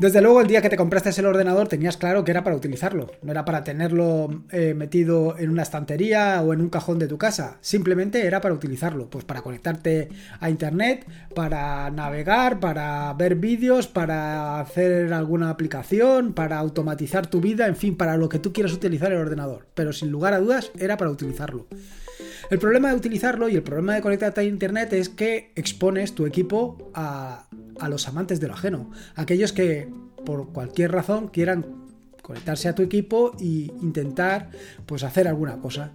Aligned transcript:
Desde 0.00 0.20
luego, 0.20 0.40
el 0.40 0.48
día 0.48 0.60
que 0.60 0.68
te 0.68 0.76
compraste 0.76 1.10
el 1.20 1.26
ordenador 1.26 1.68
tenías 1.68 1.96
claro 1.96 2.24
que 2.24 2.32
era 2.32 2.42
para 2.42 2.56
utilizarlo, 2.56 3.12
no 3.22 3.30
era 3.30 3.44
para 3.44 3.62
tenerlo 3.62 4.42
eh, 4.50 4.74
metido 4.74 5.38
en 5.38 5.50
una 5.50 5.62
estantería 5.62 6.42
o 6.42 6.52
en 6.52 6.60
un 6.60 6.68
cajón 6.68 6.98
de 6.98 7.06
tu 7.06 7.16
casa, 7.16 7.58
simplemente 7.60 8.26
era 8.26 8.40
para 8.40 8.54
utilizarlo, 8.54 9.08
pues 9.08 9.24
para 9.24 9.42
conectarte 9.42 10.08
a 10.40 10.50
internet, 10.50 11.06
para 11.32 11.90
navegar, 11.90 12.58
para 12.58 13.12
ver 13.14 13.36
vídeos, 13.36 13.86
para 13.86 14.58
hacer 14.58 15.12
alguna 15.12 15.48
aplicación, 15.48 16.32
para 16.32 16.58
automatizar 16.58 17.28
tu 17.28 17.40
vida, 17.40 17.68
en 17.68 17.76
fin, 17.76 17.96
para 17.96 18.16
lo 18.16 18.28
que 18.28 18.40
tú 18.40 18.52
quieras 18.52 18.72
utilizar 18.72 19.12
el 19.12 19.18
ordenador, 19.18 19.68
pero 19.74 19.92
sin 19.92 20.10
lugar 20.10 20.34
a 20.34 20.40
dudas 20.40 20.72
era 20.76 20.96
para 20.96 21.12
utilizarlo. 21.12 21.68
El 22.50 22.58
problema 22.58 22.90
de 22.90 22.96
utilizarlo 22.96 23.48
y 23.48 23.54
el 23.54 23.62
problema 23.62 23.94
de 23.94 24.02
conectarte 24.02 24.40
a 24.40 24.44
internet 24.44 24.92
es 24.92 25.08
que 25.08 25.52
expones 25.54 26.14
tu 26.14 26.26
equipo 26.26 26.90
a, 26.94 27.46
a 27.80 27.88
los 27.88 28.08
amantes 28.08 28.40
de 28.40 28.48
lo 28.48 28.54
ajeno, 28.54 28.90
aquellos 29.14 29.52
que 29.52 29.88
por 30.24 30.52
cualquier 30.52 30.92
razón 30.92 31.28
quieran 31.28 31.66
conectarse 32.22 32.68
a 32.68 32.74
tu 32.74 32.82
equipo 32.82 33.32
e 33.38 33.70
intentar 33.82 34.50
pues 34.86 35.02
hacer 35.02 35.28
alguna 35.28 35.58
cosa 35.58 35.92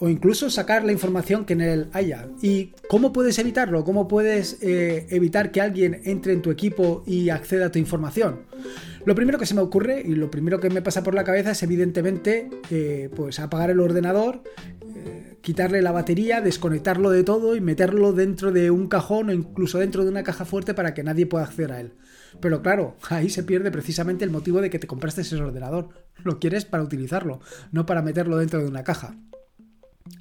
o 0.00 0.08
incluso 0.08 0.48
sacar 0.50 0.84
la 0.84 0.92
información 0.92 1.44
que 1.44 1.52
en 1.52 1.60
él 1.60 1.88
haya. 1.92 2.26
¿Y 2.40 2.72
cómo 2.88 3.12
puedes 3.12 3.38
evitarlo? 3.38 3.84
¿Cómo 3.84 4.08
puedes 4.08 4.56
eh, 4.62 5.06
evitar 5.10 5.52
que 5.52 5.60
alguien 5.60 6.00
entre 6.04 6.32
en 6.32 6.42
tu 6.42 6.50
equipo 6.50 7.04
y 7.06 7.28
acceda 7.28 7.66
a 7.66 7.70
tu 7.70 7.78
información? 7.78 8.40
Lo 9.04 9.14
primero 9.14 9.38
que 9.38 9.46
se 9.46 9.54
me 9.54 9.60
ocurre 9.60 10.02
y 10.04 10.14
lo 10.14 10.30
primero 10.30 10.58
que 10.58 10.70
me 10.70 10.80
pasa 10.82 11.02
por 11.02 11.14
la 11.14 11.24
cabeza 11.24 11.50
es 11.50 11.62
evidentemente 11.62 12.48
eh, 12.70 13.10
pues 13.14 13.40
apagar 13.40 13.70
el 13.70 13.80
ordenador, 13.80 14.42
quitarle 15.40 15.82
la 15.82 15.92
batería, 15.92 16.40
desconectarlo 16.40 17.10
de 17.10 17.24
todo 17.24 17.56
y 17.56 17.60
meterlo 17.60 18.12
dentro 18.12 18.52
de 18.52 18.70
un 18.70 18.88
cajón 18.88 19.30
o 19.30 19.32
incluso 19.32 19.78
dentro 19.78 20.04
de 20.04 20.10
una 20.10 20.22
caja 20.22 20.44
fuerte 20.44 20.74
para 20.74 20.94
que 20.94 21.02
nadie 21.02 21.26
pueda 21.26 21.44
acceder 21.44 21.72
a 21.72 21.80
él. 21.80 21.94
Pero 22.40 22.62
claro, 22.62 22.96
ahí 23.08 23.30
se 23.30 23.42
pierde 23.42 23.70
precisamente 23.70 24.24
el 24.24 24.30
motivo 24.30 24.60
de 24.60 24.70
que 24.70 24.78
te 24.78 24.86
compraste 24.86 25.22
ese 25.22 25.36
ordenador. 25.36 25.88
Lo 26.22 26.38
quieres 26.38 26.64
para 26.64 26.82
utilizarlo, 26.82 27.40
no 27.72 27.86
para 27.86 28.02
meterlo 28.02 28.36
dentro 28.36 28.60
de 28.60 28.68
una 28.68 28.84
caja. 28.84 29.16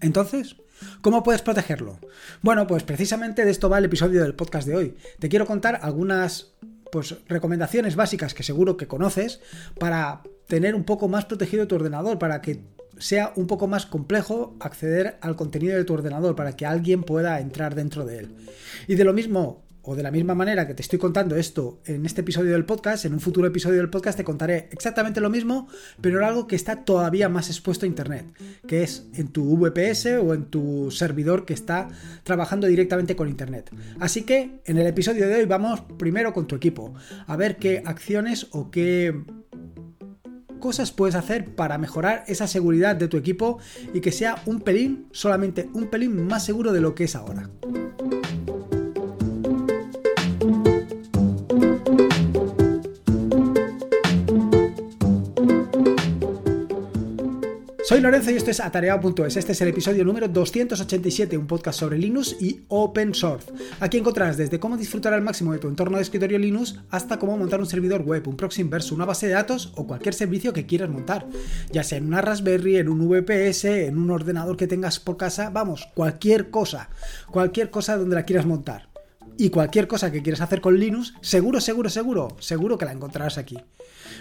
Entonces, 0.02 0.56
¿cómo 1.02 1.24
puedes 1.24 1.42
protegerlo? 1.42 2.00
Bueno, 2.42 2.68
pues 2.68 2.84
precisamente 2.84 3.44
de 3.44 3.52
esto 3.52 3.70
va 3.70 3.80
el 3.80 3.86
episodio 3.86 4.22
del 4.22 4.36
podcast 4.36 4.68
de 4.68 4.76
hoy. 4.76 4.96
Te 5.20 5.30
quiero 5.30 5.46
contar 5.46 5.80
algunas 5.82 6.54
pues, 6.92 7.16
recomendaciones 7.28 7.96
básicas 7.96 8.34
que 8.34 8.44
seguro 8.44 8.78
que 8.78 8.88
conoces 8.88 9.42
para 9.80 10.22
tener 10.48 10.76
un 10.76 10.84
poco 10.84 11.08
más 11.08 11.26
protegido 11.26 11.68
tu 11.68 11.76
ordenador, 11.76 12.18
para 12.18 12.42
que 12.42 12.62
sea 13.00 13.34
un 13.36 13.48
poco 13.48 13.68
más 13.68 13.86
complejo 13.86 14.56
acceder 14.60 15.18
al 15.22 15.36
contenido 15.36 15.76
de 15.76 15.84
tu 15.84 15.94
ordenador, 15.94 16.36
para 16.36 16.56
que 16.56 16.66
alguien 16.66 17.04
pueda 17.04 17.40
entrar 17.40 17.76
dentro 17.76 18.06
de 18.06 18.20
él. 18.20 18.36
Y 18.88 18.96
de 18.96 19.04
lo 19.04 19.14
mismo 19.14 19.64
o 19.82 19.96
de 19.96 20.04
la 20.04 20.12
misma 20.12 20.36
manera 20.36 20.68
que 20.68 20.74
te 20.74 20.82
estoy 20.82 21.00
contando 21.00 21.36
esto 21.36 21.82
en 21.86 22.06
este 22.06 22.22
episodio 22.22 22.52
del 22.52 22.66
podcast, 22.66 23.06
en 23.06 23.14
un 23.14 23.20
futuro 23.20 23.48
episodio 23.48 23.78
del 23.78 23.90
podcast 23.90 24.18
te 24.18 24.24
contaré 24.24 24.70
exactamente 24.72 25.22
lo 25.22 25.30
mismo, 25.30 25.68
pero 26.02 26.24
algo 26.26 26.48
que 26.48 26.56
está 26.56 26.84
todavía 26.84 27.30
más 27.30 27.48
expuesto 27.48 27.86
a 27.86 27.88
Internet, 27.88 28.26
que 28.68 28.84
es 28.84 29.08
en 29.16 29.30
tu 29.30 29.58
VPS 29.58 30.06
o 30.22 30.34
en 30.34 30.46
tu 30.46 30.92
servidor 30.92 31.46
que 31.46 31.54
está 31.54 31.88
trabajando 32.24 32.68
directamente 32.68 33.16
con 33.16 33.30
Internet. 33.30 33.72
Así 34.00 34.24
que 34.24 34.62
en 34.66 34.78
el 34.78 34.86
episodio 34.86 35.28
de 35.28 35.36
hoy 35.36 35.46
vamos 35.46 35.82
primero 35.98 36.34
con 36.34 36.46
tu 36.46 36.56
equipo, 36.56 36.94
a 37.26 37.36
ver 37.36 37.58
qué 37.58 37.82
acciones 37.86 38.48
o 38.52 38.70
qué 38.70 39.24
cosas 40.60 40.92
puedes 40.92 41.16
hacer 41.16 41.56
para 41.56 41.78
mejorar 41.78 42.24
esa 42.28 42.48
seguridad 42.48 42.96
de 42.96 43.08
tu 43.08 43.18
equipo 43.18 43.60
y 43.94 44.02
que 44.02 44.12
sea 44.12 44.42
un 44.46 44.62
pelín, 44.62 45.08
solamente 45.12 45.70
un 45.74 45.88
pelín 45.88 46.28
más 46.28 46.46
seguro 46.46 46.72
de 46.72 46.82
lo 46.82 46.96
que 46.96 47.06
es 47.06 47.16
ahora. 47.16 47.50
Soy 57.90 58.02
Lorenzo 58.02 58.30
y 58.30 58.36
esto 58.36 58.52
es 58.52 58.60
Atareado.es. 58.60 59.36
Este 59.36 59.54
es 59.54 59.62
el 59.62 59.70
episodio 59.70 60.06
número 60.06 60.28
287, 60.28 61.36
un 61.36 61.48
podcast 61.48 61.80
sobre 61.80 61.98
Linux 61.98 62.36
y 62.40 62.62
Open 62.68 63.16
Source. 63.16 63.52
Aquí 63.80 63.98
encontrarás 63.98 64.38
desde 64.38 64.60
cómo 64.60 64.78
disfrutar 64.78 65.12
al 65.12 65.24
máximo 65.24 65.54
de 65.54 65.58
tu 65.58 65.68
entorno 65.68 65.98
de 65.98 66.04
escritorio 66.04 66.38
Linux 66.38 66.76
hasta 66.92 67.18
cómo 67.18 67.36
montar 67.36 67.60
un 67.60 67.66
servidor 67.66 68.04
web, 68.04 68.28
un 68.28 68.38
proxy 68.38 68.62
inverso, 68.62 68.94
una 68.94 69.06
base 69.06 69.26
de 69.26 69.34
datos 69.34 69.74
o 69.76 69.88
cualquier 69.88 70.14
servicio 70.14 70.54
que 70.54 70.68
quieras 70.68 70.92
montar, 70.92 71.26
ya 71.72 71.82
sea 71.82 71.98
en 71.98 72.06
una 72.06 72.22
Raspberry, 72.22 72.78
en 72.78 72.90
un 72.90 73.10
VPS, 73.10 73.66
en 73.66 73.98
un 73.98 74.12
ordenador 74.12 74.56
que 74.56 74.68
tengas 74.68 75.00
por 75.00 75.18
casa, 75.18 75.50
vamos, 75.50 75.88
cualquier 75.96 76.52
cosa, 76.52 76.92
cualquier 77.32 77.72
cosa 77.72 77.98
donde 77.98 78.18
la 78.18 78.24
quieras 78.24 78.46
montar. 78.46 78.88
Y 79.36 79.50
cualquier 79.50 79.88
cosa 79.88 80.12
que 80.12 80.22
quieras 80.22 80.42
hacer 80.42 80.62
con 80.62 80.78
Linux, 80.78 81.16
seguro, 81.22 81.60
seguro, 81.60 81.90
seguro, 81.90 82.28
seguro 82.40 82.78
que 82.78 82.86
la 82.86 82.92
encontrarás 82.92 83.40
aquí. 83.40 83.58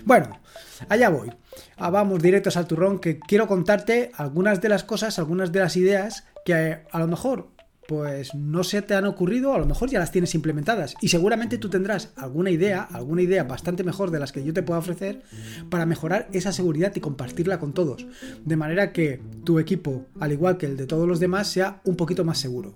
Bueno, 0.05 0.41
allá 0.89 1.09
voy. 1.09 1.31
Ah, 1.77 1.91
vamos 1.91 2.23
directos 2.23 2.57
al 2.57 2.67
turrón 2.67 2.99
que 2.99 3.19
quiero 3.19 3.47
contarte 3.47 4.11
algunas 4.17 4.61
de 4.61 4.69
las 4.69 4.85
cosas, 4.85 5.19
algunas 5.19 5.53
de 5.53 5.61
las 5.61 5.77
ideas 5.77 6.25
que 6.45 6.83
a 6.91 6.99
lo 6.99 7.07
mejor 7.07 7.51
pues 7.89 8.35
no 8.35 8.65
se 8.65 8.83
te 8.83 8.95
han 8.95 9.07
ocurrido, 9.07 9.55
a 9.55 9.59
lo 9.59 9.65
mejor 9.65 9.89
ya 9.89 9.99
las 9.99 10.13
tienes 10.13 10.35
implementadas 10.35 10.95
y 11.01 11.09
seguramente 11.09 11.57
tú 11.57 11.71
tendrás 11.71 12.13
alguna 12.17 12.51
idea, 12.51 12.83
alguna 12.83 13.23
idea 13.23 13.45
bastante 13.45 13.83
mejor 13.83 14.11
de 14.11 14.19
las 14.19 14.31
que 14.31 14.45
yo 14.45 14.53
te 14.53 14.63
puedo 14.63 14.79
ofrecer 14.79 15.23
para 15.71 15.87
mejorar 15.87 16.29
esa 16.35 16.53
seguridad 16.53 16.93
y 16.95 17.01
compartirla 17.01 17.59
con 17.59 17.73
todos, 17.73 18.07
de 18.45 18.57
manera 18.57 18.93
que 18.93 19.23
tu 19.43 19.59
equipo, 19.59 20.05
al 20.21 20.33
igual 20.33 20.59
que 20.59 20.67
el 20.67 20.77
de 20.77 20.87
todos 20.87 21.09
los 21.09 21.19
demás, 21.19 21.49
sea 21.49 21.81
un 21.85 21.97
poquito 21.97 22.27
más 22.27 22.37
seguro. 22.37 22.75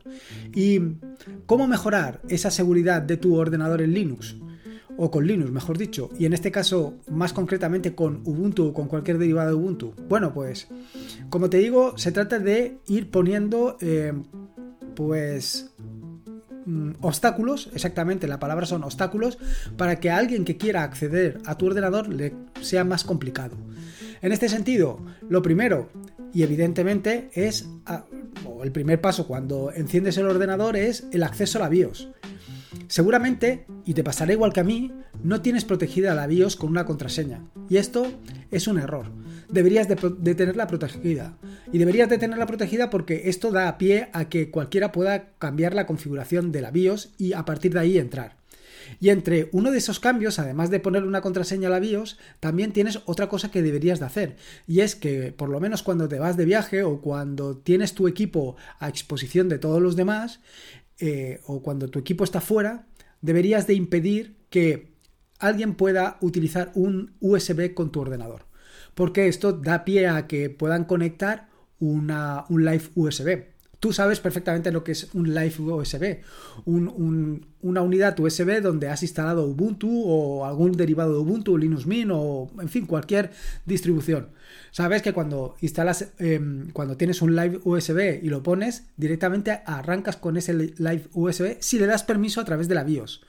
¿Y 0.55 0.81
cómo 1.45 1.69
mejorar 1.69 2.23
esa 2.31 2.51
seguridad 2.51 3.03
de 3.03 3.19
tu 3.19 3.35
ordenador 3.37 3.83
en 3.83 3.93
Linux? 3.93 4.37
O 4.97 5.11
con 5.11 5.27
Linux, 5.27 5.51
mejor 5.51 5.79
dicho, 5.79 6.11
y 6.19 6.27
en 6.27 6.33
este 6.33 6.51
caso 6.51 6.95
más 7.11 7.33
concretamente 7.33 7.95
con 7.95 8.23
Ubuntu 8.25 8.69
o 8.69 8.73
con 8.73 8.89
cualquier 8.89 9.19
derivado 9.19 9.51
de 9.51 9.55
Ubuntu. 9.55 9.95
Bueno, 10.09 10.33
pues 10.33 10.69
como 11.31 11.51
te 11.51 11.59
digo, 11.59 11.97
se 11.99 12.13
trata 12.13 12.39
de 12.39 12.79
ir 12.87 13.11
poniendo 13.11 13.77
eh, 13.81 14.13
pues 14.95 15.71
mm, 16.67 16.93
obstáculos, 17.01 17.71
exactamente, 17.75 18.29
la 18.29 18.39
palabra 18.39 18.67
son 18.67 18.85
obstáculos, 18.85 19.39
para 19.77 19.99
que 20.01 20.11
alguien 20.11 20.45
que 20.45 20.57
quiera 20.57 20.83
acceder 20.83 21.41
a 21.47 21.57
tu 21.57 21.67
ordenador 21.67 22.09
le 22.09 22.35
sea 22.61 22.85
más 22.85 23.05
complicado. 23.05 23.57
En 24.21 24.31
este 24.31 24.49
sentido, 24.49 25.01
lo 25.29 25.43
primero, 25.43 25.89
y 26.33 26.43
evidentemente 26.43 27.31
es, 27.35 27.69
ah, 27.87 28.05
el 28.63 28.73
primer 28.73 29.01
paso 29.01 29.27
cuando 29.27 29.73
enciendes 29.73 30.17
el 30.17 30.27
ordenador 30.27 30.77
es 30.77 31.07
el 31.13 31.25
acceso 31.25 31.59
a 31.59 31.63
la 31.63 31.69
BIOS. 31.69 32.09
Seguramente, 32.93 33.65
y 33.87 33.95
te 33.95 34.05
pasará 34.05 34.35
igual 34.35 34.53
que 34.53 34.61
a 34.61 34.65
mí, 34.65 34.93
no 35.25 35.41
tienes 35.41 35.65
protegida 35.65 36.15
la 36.15 36.27
BIOS 36.27 36.57
con 36.57 36.69
una 36.69 36.85
contraseña. 36.85 37.41
Y 37.71 37.79
esto 37.79 38.07
es 38.51 38.67
un 38.67 38.79
error. 38.79 39.07
Deberías 39.49 39.89
de, 39.89 39.97
tenerla 40.35 40.67
protegida. 40.67 41.39
Y 41.73 41.79
deberías 41.79 42.11
de 42.11 42.19
tenerla 42.19 42.45
protegida 42.45 42.91
porque 42.91 43.31
esto 43.31 43.51
da 43.51 43.79
pie 43.79 44.11
a 44.13 44.29
que 44.29 44.51
cualquiera 44.51 44.93
pueda 44.93 45.31
cambiar 45.39 45.73
la 45.73 45.87
configuración 45.87 46.53
de 46.53 46.61
la 46.61 46.71
BIOS 46.71 47.15
y 47.17 47.33
a 47.33 47.47
partir 47.47 47.73
de 47.73 47.81
ahí 47.81 47.97
entrar. 47.97 48.37
Y 49.01 49.09
entre 49.09 49.49
uno 49.53 49.71
de 49.71 49.79
esos 49.79 49.99
cambios, 49.99 50.39
además 50.39 50.69
de 50.69 50.81
poner 50.81 51.05
una 51.05 51.23
contraseña 51.23 51.69
a 51.69 51.71
la 51.71 51.81
BIOS, 51.81 52.19
también 52.41 52.73
tienes 52.73 53.01
otra 53.07 53.31
cosa 53.31 53.51
que 53.51 53.63
deberías 53.63 54.01
de 54.01 54.07
hacer. 54.07 54.37
Y 54.67 54.81
es 54.81 54.97
que 54.97 55.33
por 55.33 55.49
lo 55.49 55.61
menos 55.61 55.83
cuando 55.83 56.09
te 56.09 56.19
vas 56.19 56.37
de 56.37 56.45
viaje 56.45 56.83
o 56.83 57.01
cuando 57.01 57.57
tienes 57.57 57.95
tu 57.95 58.07
equipo 58.07 58.57
a 58.81 58.91
exposición 58.91 59.49
de 59.49 59.59
todos 59.59 59.81
los 59.81 59.97
demás, 59.97 60.41
eh, 61.05 61.41
o 61.47 61.65
cuando 61.65 61.91
tu 61.91 61.99
equipo 61.99 62.23
está 62.23 62.41
fuera, 62.41 62.87
deberías 63.23 63.67
de 63.67 63.75
impedir 63.75 64.37
que 64.51 64.93
alguien 65.41 65.75
pueda 65.75 66.17
utilizar 66.21 66.71
un 66.77 67.17
USB 67.19 67.75
con 67.75 67.91
tu 67.91 68.01
ordenador. 68.01 68.47
Porque 68.95 69.27
esto 69.27 69.53
da 69.53 69.85
pie 69.85 70.07
a 70.07 70.29
que 70.29 70.49
puedan 70.49 70.85
conectar 70.85 71.49
un 71.81 72.07
live 72.51 72.85
USB. 72.95 73.52
Tú 73.83 73.93
sabes 73.93 74.21
perfectamente 74.21 74.71
lo 74.71 74.85
que 74.85 74.93
es 74.93 75.09
un 75.13 75.35
Live 75.35 75.57
USB, 75.59 76.21
una 76.67 77.83
unidad 77.83 78.21
USB 78.21 78.61
donde 78.63 78.89
has 78.89 79.03
instalado 79.03 79.45
Ubuntu 79.45 80.05
o 80.07 80.47
algún 80.47 80.71
derivado 80.71 81.15
de 81.15 81.19
Ubuntu, 81.19 81.59
Linux 81.59 81.85
Mint 81.85 82.13
o, 82.15 82.49
en 82.61 82.69
fin, 82.69 82.87
cualquier 82.87 83.33
distribución. 83.67 84.29
Sabes 84.71 85.03
que 85.03 85.13
cuando 85.13 85.57
instalas, 85.61 86.13
em, 86.21 86.71
cuando 86.71 86.97
tienes 86.97 87.23
un 87.23 87.35
Live 87.35 87.59
USB 87.65 88.21
y 88.23 88.29
lo 88.29 88.45
pones, 88.45 88.85
directamente 88.97 89.63
arrancas 89.67 90.17
con 90.17 90.37
ese 90.37 90.55
Live 90.55 91.09
USB 91.13 91.57
si 91.59 91.81
le 91.81 91.87
das 91.87 92.05
permiso 92.05 92.41
a 92.41 92.45
través 92.45 92.69
de 92.69 92.77
la 92.77 92.85
BIOS. 92.85 93.23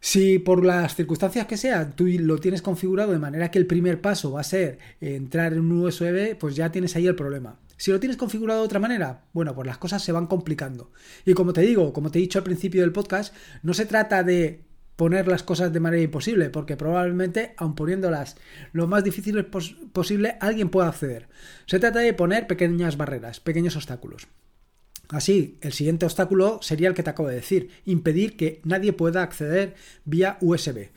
Si 0.00 0.38
por 0.38 0.66
las 0.66 0.94
circunstancias 0.96 1.46
que 1.46 1.56
sean 1.56 1.96
tú 1.96 2.04
lo 2.06 2.36
tienes 2.40 2.60
configurado 2.60 3.12
de 3.12 3.18
manera 3.18 3.50
que 3.50 3.58
el 3.58 3.66
primer 3.66 4.02
paso 4.02 4.32
va 4.32 4.42
a 4.42 4.44
ser 4.44 4.78
entrar 5.00 5.54
en 5.54 5.60
un 5.60 5.80
USB, 5.80 6.36
pues 6.38 6.56
ya 6.56 6.70
tienes 6.70 6.94
ahí 6.94 7.06
el 7.06 7.16
problema. 7.16 7.56
Si 7.80 7.90
lo 7.90 7.98
tienes 7.98 8.18
configurado 8.18 8.60
de 8.60 8.66
otra 8.66 8.78
manera, 8.78 9.24
bueno, 9.32 9.54
pues 9.54 9.66
las 9.66 9.78
cosas 9.78 10.04
se 10.04 10.12
van 10.12 10.26
complicando. 10.26 10.92
Y 11.24 11.32
como 11.32 11.54
te 11.54 11.62
digo, 11.62 11.94
como 11.94 12.10
te 12.10 12.18
he 12.18 12.20
dicho 12.20 12.38
al 12.38 12.44
principio 12.44 12.82
del 12.82 12.92
podcast, 12.92 13.34
no 13.62 13.72
se 13.72 13.86
trata 13.86 14.22
de 14.22 14.66
poner 14.96 15.26
las 15.26 15.42
cosas 15.42 15.72
de 15.72 15.80
manera 15.80 16.02
imposible, 16.02 16.50
porque 16.50 16.76
probablemente, 16.76 17.54
aun 17.56 17.74
poniéndolas 17.74 18.36
lo 18.74 18.86
más 18.86 19.02
difícil 19.02 19.46
posible, 19.46 20.36
alguien 20.42 20.68
pueda 20.68 20.88
acceder. 20.88 21.30
Se 21.64 21.78
trata 21.78 22.00
de 22.00 22.12
poner 22.12 22.46
pequeñas 22.46 22.98
barreras, 22.98 23.40
pequeños 23.40 23.76
obstáculos. 23.76 24.28
Así, 25.08 25.56
el 25.62 25.72
siguiente 25.72 26.04
obstáculo 26.04 26.58
sería 26.60 26.88
el 26.88 26.94
que 26.94 27.02
te 27.02 27.08
acabo 27.08 27.30
de 27.30 27.36
decir, 27.36 27.70
impedir 27.86 28.36
que 28.36 28.60
nadie 28.62 28.92
pueda 28.92 29.22
acceder 29.22 29.74
vía 30.04 30.36
USB. 30.42 30.90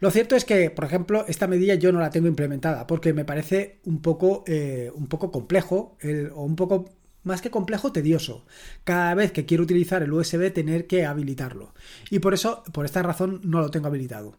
Lo 0.00 0.10
cierto 0.10 0.36
es 0.36 0.44
que, 0.44 0.70
por 0.70 0.84
ejemplo, 0.84 1.24
esta 1.28 1.46
medida 1.46 1.74
yo 1.74 1.92
no 1.92 2.00
la 2.00 2.10
tengo 2.10 2.28
implementada 2.28 2.86
porque 2.86 3.12
me 3.12 3.24
parece 3.24 3.78
un 3.84 4.00
poco, 4.02 4.44
eh, 4.46 4.90
un 4.94 5.06
poco 5.06 5.30
complejo 5.30 5.96
o 6.34 6.44
un 6.44 6.56
poco 6.56 6.90
más 7.24 7.40
que 7.40 7.50
complejo, 7.50 7.90
tedioso. 7.90 8.44
Cada 8.84 9.14
vez 9.14 9.32
que 9.32 9.46
quiero 9.46 9.64
utilizar 9.64 10.02
el 10.02 10.12
USB 10.12 10.52
tener 10.52 10.86
que 10.86 11.06
habilitarlo. 11.06 11.74
Y 12.10 12.20
por 12.20 12.34
eso, 12.34 12.62
por 12.72 12.84
esta 12.84 13.02
razón, 13.02 13.40
no 13.44 13.60
lo 13.60 13.70
tengo 13.70 13.88
habilitado. 13.88 14.38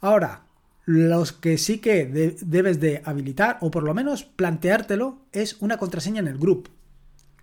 Ahora, 0.00 0.44
los 0.84 1.32
que 1.32 1.58
sí 1.58 1.78
que 1.78 2.06
debes 2.06 2.80
de 2.80 3.02
habilitar, 3.04 3.58
o 3.60 3.70
por 3.70 3.82
lo 3.82 3.94
menos 3.94 4.24
planteártelo, 4.24 5.18
es 5.32 5.56
una 5.60 5.78
contraseña 5.78 6.20
en 6.20 6.28
el 6.28 6.38
group. 6.38 6.68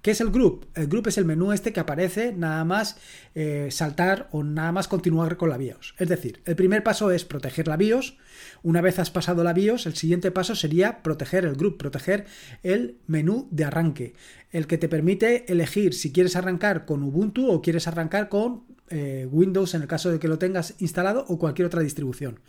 ¿Qué 0.05 0.11
es 0.11 0.21
el 0.21 0.29
group? 0.29 0.67
El 0.75 0.85
group 0.85 1.07
es 1.07 1.17
el 1.17 1.25
menú 1.25 1.51
este 1.51 1.73
que 1.73 1.79
aparece 1.79 2.31
nada 2.31 2.63
más 2.63 2.95
eh, 3.33 3.69
saltar 3.71 4.29
o 4.31 4.43
nada 4.43 4.71
más 4.71 4.87
continuar 4.87 5.35
con 5.35 5.49
la 5.49 5.57
BIOS. 5.57 5.95
Es 5.97 6.07
decir, 6.07 6.43
el 6.45 6.55
primer 6.55 6.83
paso 6.83 7.09
es 7.09 7.25
proteger 7.25 7.67
la 7.67 7.75
BIOS. 7.75 8.15
Una 8.61 8.81
vez 8.81 8.99
has 8.99 9.09
pasado 9.09 9.43
la 9.43 9.51
BIOS, 9.51 9.87
el 9.87 9.95
siguiente 9.95 10.29
paso 10.29 10.53
sería 10.53 11.01
proteger 11.01 11.43
el 11.43 11.55
group, 11.55 11.79
proteger 11.79 12.27
el 12.61 12.99
menú 13.07 13.47
de 13.49 13.63
arranque, 13.63 14.13
el 14.51 14.67
que 14.67 14.77
te 14.77 14.87
permite 14.87 15.51
elegir 15.51 15.95
si 15.95 16.13
quieres 16.13 16.35
arrancar 16.35 16.85
con 16.85 17.01
Ubuntu 17.01 17.49
o 17.49 17.63
quieres 17.63 17.87
arrancar 17.87 18.29
con 18.29 18.61
eh, 18.89 19.27
Windows 19.31 19.73
en 19.73 19.81
el 19.81 19.87
caso 19.87 20.11
de 20.11 20.19
que 20.19 20.27
lo 20.27 20.37
tengas 20.37 20.75
instalado 20.77 21.25
o 21.29 21.39
cualquier 21.39 21.65
otra 21.65 21.81
distribución. 21.81 22.41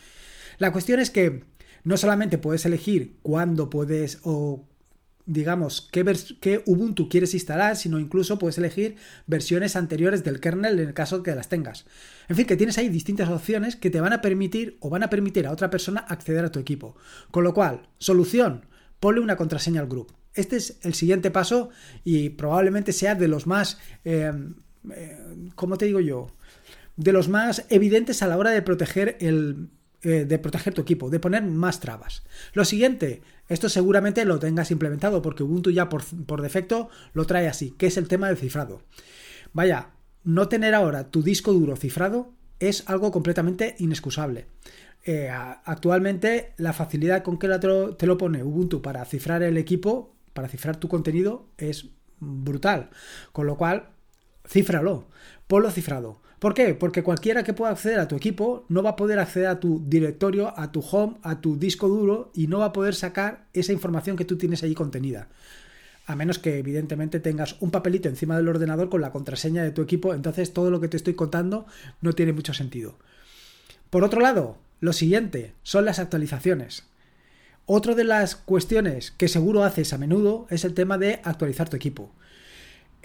La 0.59 0.73
cuestión 0.73 1.01
es 1.01 1.09
que 1.09 1.45
no 1.85 1.97
solamente 1.97 2.37
puedes 2.37 2.67
elegir 2.67 3.17
cuándo 3.23 3.71
puedes 3.71 4.19
o 4.25 4.67
digamos, 5.27 5.89
qué, 5.91 6.63
Ubuntu 6.67 7.09
quieres 7.09 7.35
instalar, 7.35 7.77
sino 7.77 7.99
incluso 7.99 8.39
puedes 8.39 8.59
elegir 8.59 8.97
versiones 9.27 9.77
anteriores 9.77 10.23
del 10.25 10.41
kernel 10.41 10.79
en 10.79 10.89
el 10.89 10.95
caso 10.95 11.23
que 11.23 11.35
las 11.35 11.49
tengas. 11.49 11.85
En 12.29 12.37
fin, 12.37 12.47
que 12.47 12.57
tienes 12.57 12.79
ahí 12.79 12.89
distintas 12.89 13.29
opciones 13.29 13.77
que 13.77 13.91
te 13.91 14.01
van 14.01 14.13
a 14.13 14.21
permitir 14.21 14.79
o 14.81 14.89
van 14.89 15.03
a 15.03 15.11
permitir 15.11 15.47
a 15.47 15.53
otra 15.53 15.69
persona 15.69 16.01
acceder 16.01 16.45
a 16.45 16.53
tu 16.53 16.61
equipo. 16.61 16.97
Con 17.31 17.45
lo 17.45 17.53
cual, 17.53 17.89
solución, 17.99 18.67
ponle 19.01 19.21
una 19.21 19.37
contraseña 19.37 19.81
al 19.81 19.89
grupo. 19.89 20.15
Este 20.33 20.57
es 20.57 20.79
el 20.83 20.95
siguiente 20.95 21.31
paso 21.31 21.71
y 22.05 22.31
probablemente 22.31 22.93
sea 22.93 23.15
de 23.15 23.29
los 23.29 23.47
más, 23.47 23.79
eh, 24.05 24.33
eh, 24.93 25.19
¿cómo 25.55 25.77
te 25.77 25.87
digo 25.87 26.01
yo? 26.01 26.29
De 26.97 27.13
los 27.13 27.29
más 27.29 27.67
evidentes 27.69 28.23
a 28.23 28.29
la 28.29 28.39
hora 28.39 28.51
de 28.51 28.63
proteger 28.63 29.17
el, 29.21 29.71
eh, 30.07 30.25
de 30.25 30.39
proteger 30.39 30.73
tu 30.73 30.83
equipo, 30.83 31.11
de 31.11 31.19
poner 31.19 31.43
más 31.43 31.81
trabas. 31.81 32.23
Lo 32.53 32.65
siguiente, 32.65 33.23
esto 33.49 33.69
seguramente 33.69 34.25
lo 34.25 34.39
tengas 34.39 34.71
implementado 34.71 35.21
porque 35.21 35.43
Ubuntu 35.43 35.73
ya 35.73 35.89
por, 35.89 36.43
defecto 36.43 36.91
lo 37.13 37.27
trae 37.27 37.49
así, 37.49 37.73
que 37.73 37.89
es 37.89 37.97
el 37.97 38.07
tema 38.07 38.29
del 38.29 38.37
cifrado. 38.37 38.83
Vaya, 39.53 39.91
no 40.23 40.47
tener 40.47 40.77
ahora 40.77 41.11
tu 41.11 41.25
disco 41.25 41.53
duro 41.53 41.75
cifrado 41.75 42.31
es 42.61 42.85
algo 42.87 43.11
completamente 43.11 43.75
inexcusable. 43.81 44.47
Eh, 45.03 45.29
actualmente 45.29 46.53
la 46.57 46.73
facilidad 46.73 47.25
con 47.25 47.37
que 47.37 47.49
te 47.99 48.07
lo 48.07 48.17
pone 48.17 48.45
Ubuntu 48.45 48.83
para 48.83 49.05
cifrar 49.07 49.43
el 49.43 49.57
equipo, 49.57 50.15
para 50.35 50.47
cifrar 50.47 50.77
tu 50.77 50.87
contenido, 50.87 51.49
es 51.59 51.89
brutal. 52.21 52.91
Con 53.33 53.49
lo 53.49 53.57
cual, 53.57 53.89
cífralo, 54.47 55.09
ponlo 55.49 55.73
cifrado. 55.73 56.21
¿Por 56.39 56.53
qué? 56.53 56.75
Porque 56.75 57.03
cualquiera 57.03 57.45
que 57.45 57.55
pueda 57.55 57.73
acceder 57.73 57.99
a 57.99 58.09
tu 58.09 58.15
equipo 58.15 58.67
no 58.69 58.83
va 58.83 58.91
a 58.91 58.97
poder 58.97 59.19
acceder 59.19 59.49
a 59.49 59.59
tu 59.59 59.83
directorio, 59.87 60.53
a 60.59 60.71
tu 60.71 60.81
home, 60.81 61.17
a 61.23 61.41
tu 61.41 61.59
disco 61.59 61.89
duro 61.89 62.31
y 62.35 62.47
no 62.47 62.59
va 62.59 62.67
a 62.67 62.73
poder 62.73 62.95
sacar 62.95 63.47
esa 63.55 63.73
información 63.73 64.17
que 64.17 64.27
tú 64.27 64.37
tienes 64.37 64.63
allí 64.63 64.75
contenida. 64.75 65.29
A 66.07 66.15
menos 66.15 66.39
que 66.39 66.59
evidentemente 66.59 67.21
tengas 67.21 67.57
un 67.61 67.71
papelito 67.71 68.09
encima 68.09 68.37
del 68.37 68.49
ordenador 68.49 68.91
con 68.91 69.01
la 69.01 69.13
contraseña 69.13 69.65
de 69.65 69.71
tu 69.71 69.83
equipo, 69.83 70.13
entonces 70.13 70.53
todo 70.53 70.71
lo 70.71 70.81
que 70.81 70.89
te 70.89 70.99
estoy 70.99 71.15
contando 71.15 71.67
no 72.03 72.13
tiene 72.13 72.35
mucho 72.35 72.53
sentido. 72.53 72.97
Por 73.89 74.05
otro 74.05 74.21
lado, 74.21 74.59
lo 74.79 74.93
siguiente 74.93 75.55
son 75.63 75.87
las 75.87 75.99
actualizaciones. 75.99 76.85
Otra 77.65 77.95
de 77.95 78.05
las 78.05 78.37
cuestiones 78.37 79.11
que 79.11 79.27
seguro 79.27 79.65
haces 79.65 79.93
a 79.93 79.99
menudo 79.99 80.47
es 80.51 80.65
el 80.65 80.75
tema 80.75 80.99
de 80.99 81.21
actualizar 81.25 81.69
tu 81.69 81.77
equipo. 81.77 82.13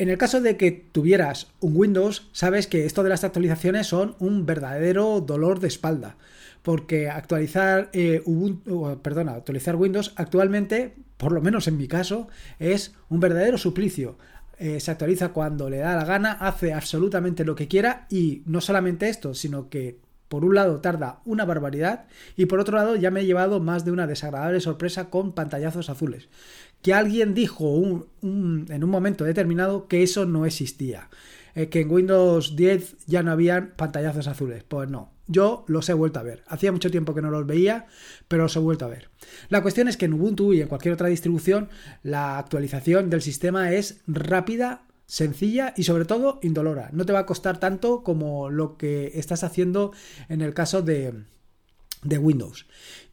En 0.02 0.10
el 0.10 0.18
caso 0.18 0.42
de 0.42 0.58
que 0.58 0.72
tuvieras 0.72 1.52
un 1.60 1.78
Windows, 1.78 2.28
sabes 2.32 2.66
que 2.66 2.88
esto 2.88 3.04
de 3.04 3.10
las 3.10 3.24
actualizaciones 3.24 3.86
son 3.86 4.16
un 4.18 4.48
verdadero 4.48 5.22
dolor 5.22 5.60
de 5.60 5.68
espalda. 5.68 6.18
Porque 6.64 7.08
actualizar 7.08 7.92
eh, 7.94 8.24
Windows 8.26 10.14
actualmente, 10.16 10.96
por 11.18 11.34
lo 11.34 11.42
menos 11.44 11.68
en 11.68 11.78
mi 11.78 11.88
caso, 11.88 12.30
es 12.58 12.96
un 13.10 13.20
verdadero 13.20 13.60
suplicio. 13.60 14.18
Eh, 14.58 14.80
se 14.80 14.90
actualiza 14.90 15.34
cuando 15.34 15.70
le 15.70 15.78
da 15.78 15.96
la 15.96 16.06
gana, 16.06 16.32
hace 16.32 16.74
absolutamente 16.74 17.46
lo 17.46 17.54
que 17.54 17.68
quiera 17.68 18.08
y 18.10 18.42
no 18.48 18.60
solamente 18.60 19.08
esto, 19.08 19.36
sino 19.36 19.70
que 19.70 20.00
por 20.30 20.46
un 20.46 20.56
lado 20.56 20.80
tarda 20.80 21.20
una 21.26 21.46
barbaridad 21.46 22.06
y 22.38 22.48
por 22.48 22.60
otro 22.60 22.78
lado 22.78 22.96
ya 22.96 23.12
me 23.12 23.20
he 23.20 23.26
llevado 23.26 23.60
más 23.60 23.86
de 23.86 23.92
una 23.92 24.08
desagradable 24.08 24.62
sorpresa 24.62 25.12
con 25.12 25.34
pantallazos 25.34 25.90
azules 25.90 26.30
que 26.82 26.94
alguien 26.94 27.34
dijo 27.34 28.08
en 28.22 28.84
un 28.84 28.90
momento 28.90 29.24
determinado 29.24 29.88
que 29.88 30.04
eso 30.04 30.26
no 30.26 30.46
existía. 30.46 31.10
Eh, 31.54 31.68
que 31.68 31.82
en 31.82 31.92
Windows 31.92 32.56
10 32.56 33.06
ya 33.08 33.24
no 33.24 33.32
habían 33.32 33.74
pantallazos 33.76 34.28
azules. 34.28 34.64
Pues 34.64 34.90
no, 34.90 35.12
yo 35.28 35.66
los 35.68 35.90
he 35.90 35.94
vuelto 35.94 36.20
a 36.20 36.24
ver. 36.24 36.44
Hacía 36.48 36.72
mucho 36.72 36.92
tiempo 36.92 37.14
que 37.14 37.22
no 37.22 37.30
los 37.30 37.46
veía, 37.46 37.88
pero 38.28 38.44
los 38.44 38.56
he 38.56 38.60
vuelto 38.60 38.86
a 38.86 38.90
ver. 38.90 39.10
La 39.50 39.62
cuestión 39.62 39.88
es 39.88 39.98
que 39.98 40.06
en 40.06 40.14
Ubuntu 40.14 40.54
y 40.54 40.62
en 40.62 40.68
cualquier 40.68 40.94
otra 40.94 41.10
distribución 41.10 41.70
la 42.04 42.38
actualización 42.38 43.10
del 43.10 43.22
sistema 43.22 43.74
es 43.74 44.02
rápida, 44.08 44.84
sencilla 45.06 45.74
y 45.76 45.84
sobre 45.84 46.06
todo 46.06 46.40
indolora. 46.42 46.90
No 46.94 47.06
te 47.06 47.14
va 47.14 47.20
a 47.20 47.26
costar 47.26 47.60
tanto 47.60 48.04
como 48.04 48.50
lo 48.50 48.78
que 48.78 49.12
estás 49.16 49.44
haciendo 49.44 49.92
en 50.30 50.42
el 50.42 50.54
caso 50.54 50.82
de, 50.82 51.26
de 52.04 52.18
Windows. 52.18 52.66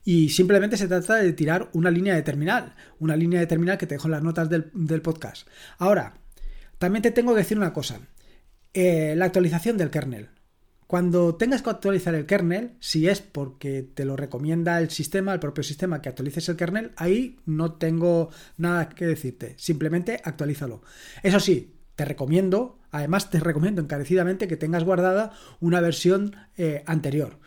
Y 0.05 0.31
simplemente 0.31 0.77
se 0.77 0.89
trata 0.89 1.17
de 1.17 1.33
tirar 1.33 1.69
una 1.73 1.91
línea 1.91 2.15
de 2.15 2.23
terminal, 2.23 2.75
una 2.99 3.17
línea 3.17 3.41
de 3.41 3.47
terminal 3.47 3.79
que 3.79 3.87
te 3.87 3.97
dejo 3.97 4.09
en 4.09 4.13
las 4.13 4.23
notas 4.23 4.49
del, 4.49 5.03
podcast. 5.03 5.47
Ahora, 5.79 6.15
también 6.79 7.03
te 7.03 7.11
tengo 7.11 7.35
que 7.35 7.41
decir 7.41 7.59
una 7.59 7.73
cosa. 7.73 8.01
Eh, 8.73 9.15
la 9.17 9.27
actualización 9.27 9.77
del 9.77 9.91
kernel. 9.91 10.31
Cuando 10.87 11.35
tengas 11.35 11.61
que 11.61 11.69
actualizar 11.69 12.15
el 12.15 12.25
kernel, 12.25 12.73
si 12.81 13.09
es 13.09 13.21
porque 13.21 13.83
te 13.83 14.07
lo 14.07 14.17
recomienda 14.17 14.81
el 14.81 14.89
sistema, 14.89 15.35
el 15.35 15.41
propio 15.41 15.63
sistema, 15.63 16.01
que 16.01 16.09
actualices 16.09 16.49
el 16.49 16.57
kernel, 16.57 16.93
ahí 16.97 17.39
no 17.45 17.75
tengo 17.75 18.31
nada 18.57 18.89
que 18.89 19.07
decirte. 19.07 19.55
Simplemente 19.59 20.19
actualízalo. 20.25 20.81
Eso 21.23 21.41
sí, 21.41 21.75
te 21.95 22.07
recomiendo, 22.07 22.79
además 22.91 23.29
te 23.29 23.39
recomiendo 23.41 23.83
encarecidamente 23.83 24.49
que 24.49 24.57
tengas 24.57 24.85
guardada 24.85 25.33
una 25.61 25.83
versión 25.83 26.37
eh, 26.57 26.85
anterior. 26.87 27.39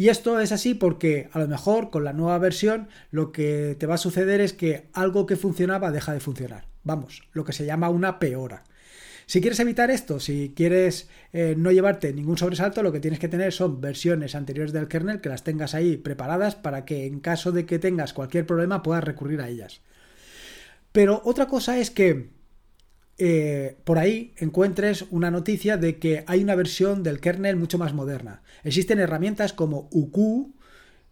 Y 0.00 0.08
esto 0.08 0.40
es 0.40 0.50
así 0.50 0.72
porque 0.72 1.28
a 1.30 1.38
lo 1.40 1.46
mejor 1.46 1.90
con 1.90 2.04
la 2.04 2.14
nueva 2.14 2.38
versión 2.38 2.88
lo 3.10 3.32
que 3.32 3.76
te 3.78 3.84
va 3.84 3.96
a 3.96 3.98
suceder 3.98 4.40
es 4.40 4.54
que 4.54 4.88
algo 4.94 5.26
que 5.26 5.36
funcionaba 5.36 5.90
deja 5.90 6.14
de 6.14 6.20
funcionar. 6.20 6.64
Vamos, 6.84 7.28
lo 7.34 7.44
que 7.44 7.52
se 7.52 7.66
llama 7.66 7.90
una 7.90 8.18
peora. 8.18 8.64
Si 9.26 9.42
quieres 9.42 9.60
evitar 9.60 9.90
esto, 9.90 10.18
si 10.18 10.54
quieres 10.56 11.10
eh, 11.34 11.54
no 11.54 11.70
llevarte 11.70 12.14
ningún 12.14 12.38
sobresalto, 12.38 12.82
lo 12.82 12.92
que 12.92 13.00
tienes 13.00 13.20
que 13.20 13.28
tener 13.28 13.52
son 13.52 13.82
versiones 13.82 14.34
anteriores 14.34 14.72
del 14.72 14.88
kernel 14.88 15.20
que 15.20 15.28
las 15.28 15.44
tengas 15.44 15.74
ahí 15.74 15.98
preparadas 15.98 16.56
para 16.56 16.86
que 16.86 17.04
en 17.04 17.20
caso 17.20 17.52
de 17.52 17.66
que 17.66 17.78
tengas 17.78 18.14
cualquier 18.14 18.46
problema 18.46 18.82
puedas 18.82 19.04
recurrir 19.04 19.42
a 19.42 19.50
ellas. 19.50 19.82
Pero 20.92 21.20
otra 21.26 21.46
cosa 21.46 21.78
es 21.78 21.90
que 21.90 22.30
eh, 23.22 23.76
por 23.84 23.98
ahí 23.98 24.32
encuentres 24.38 25.04
una 25.10 25.30
noticia 25.30 25.76
de 25.76 25.98
que 25.98 26.24
hay 26.26 26.42
una 26.42 26.54
versión 26.54 27.02
del 27.02 27.20
kernel 27.20 27.56
mucho 27.56 27.76
más 27.76 27.92
moderna. 27.92 28.40
Existen 28.64 28.98
herramientas 28.98 29.52
como 29.52 29.90
UQ, 29.92 30.54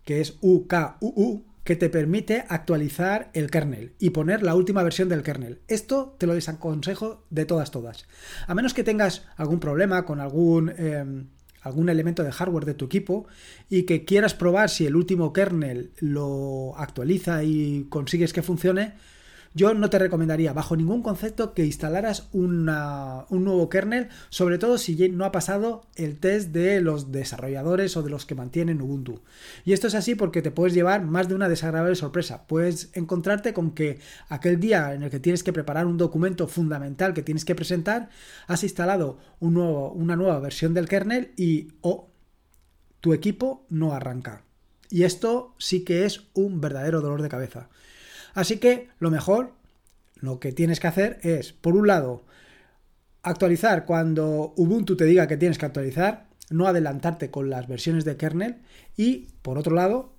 que 0.07 0.23
es 0.23 0.39
UKUU, 0.41 1.45
que 1.65 1.77
te 1.77 1.91
permite 1.91 2.47
actualizar 2.49 3.29
el 3.35 3.51
kernel 3.51 3.93
y 3.99 4.09
poner 4.09 4.43
la 4.43 4.55
última 4.55 4.83
versión 4.83 5.11
del 5.11 5.23
kernel. 5.23 5.61
Esto 5.69 6.17
te 6.17 6.27
lo 6.27 6.33
desaconsejo 6.33 7.27
de 7.29 7.45
todas, 7.45 7.71
todas. 7.71 8.07
A 8.47 8.55
menos 8.55 8.73
que 8.73 8.85
tengas 8.85 9.27
algún 9.37 9.61
problema 9.61 10.07
con 10.07 10.21
algún, 10.21 10.71
em, 10.79 11.27
algún 11.61 11.91
elemento 11.91 12.23
de 12.23 12.33
hardware 12.33 12.65
de 12.65 12.73
tu 12.73 12.87
equipo 12.87 13.27
y 13.69 13.83
que 13.83 14.07
quieras 14.07 14.33
probar 14.33 14.71
si 14.71 14.87
el 14.87 14.97
último 14.97 15.35
kernel 15.35 15.93
lo 15.99 16.75
actualiza 16.79 17.45
y 17.45 17.85
consigues 17.91 18.33
que 18.33 18.41
funcione, 18.41 18.95
yo 19.55 19.75
no 19.75 19.91
te 19.91 19.99
recomendaría 19.99 20.53
bajo 20.53 20.77
ningún 20.77 21.03
concepto 21.03 21.55
que 21.55 21.65
instalaras 21.65 22.29
un 22.33 22.65
nuevo 22.65 23.69
kernel, 23.69 24.09
sobre 24.29 24.59
todo 24.59 24.79
si 24.79 25.09
no 25.09 25.25
ha 25.25 25.33
pasado 25.33 25.83
el 25.97 26.19
test 26.19 26.51
de 26.51 26.81
los 26.81 27.13
desarrolladores 27.13 27.97
o 27.97 28.03
de 28.03 28.11
los 28.11 28.27
que 28.27 28.35
mantienen 28.35 28.83
Ubuntu. 28.83 29.23
Y 29.65 29.73
esto 29.73 29.87
es 29.87 29.95
así 29.95 30.15
porque 30.15 30.43
te 30.43 30.51
puedes 30.51 30.75
llevar 30.75 31.03
más 31.05 31.29
de 31.29 31.35
una 31.35 31.49
desagradable 31.49 31.95
sorpresa. 31.95 32.47
Puedes 32.47 32.91
encontrarte 32.95 33.53
con 33.53 33.73
que 33.73 34.01
aquel 34.29 34.61
día 34.61 34.95
en 34.95 35.03
el 35.03 35.11
que 35.11 35.21
tienes 35.21 35.43
que 35.43 35.53
preparar 35.53 35.87
un 35.87 35.99
documento 35.99 36.47
fundamental 36.47 37.15
que 37.15 37.23
tienes 37.23 37.45
que 37.45 37.55
presentar, 37.55 38.11
has 38.47 38.63
instalado 38.63 39.19
un 39.41 39.55
nuevo, 39.55 39.93
una 39.93 40.17
nueva 40.17 40.39
versión 40.41 40.75
del 40.75 40.89
kernel 40.89 41.33
y 41.37 41.69
oh, 41.81 42.11
tu 43.01 43.13
equipo 43.13 43.67
no 43.69 43.93
arranca. 43.93 44.45
Y 44.91 45.05
esto 45.05 45.55
sí 45.59 45.85
que 45.85 46.05
es 46.05 46.29
un 46.35 46.61
verdadero 46.61 47.01
dolor 47.01 47.23
de 47.23 47.29
cabeza. 47.29 47.69
Así 48.39 48.59
que 48.59 48.87
lo 49.01 49.11
mejor, 49.11 49.51
lo 50.21 50.39
que 50.39 50.53
tienes 50.53 50.79
que 50.79 50.87
hacer 50.87 51.19
es, 51.23 51.53
por 51.53 51.75
un 51.75 51.89
lado, 51.89 52.25
actualizar 53.25 53.85
cuando 53.85 54.55
Ubuntu 54.55 54.97
te 54.97 55.07
diga 55.07 55.27
que 55.27 55.37
tienes 55.37 55.59
que 55.59 55.67
actualizar, 55.67 56.29
no 56.49 56.69
adelantarte 56.69 57.33
con 57.33 57.51
las 57.51 57.67
versiones 57.67 58.05
de 58.05 58.17
kernel 58.17 58.59
y, 58.97 59.27
por 59.43 59.59
otro 59.59 59.75
lado, 59.75 60.13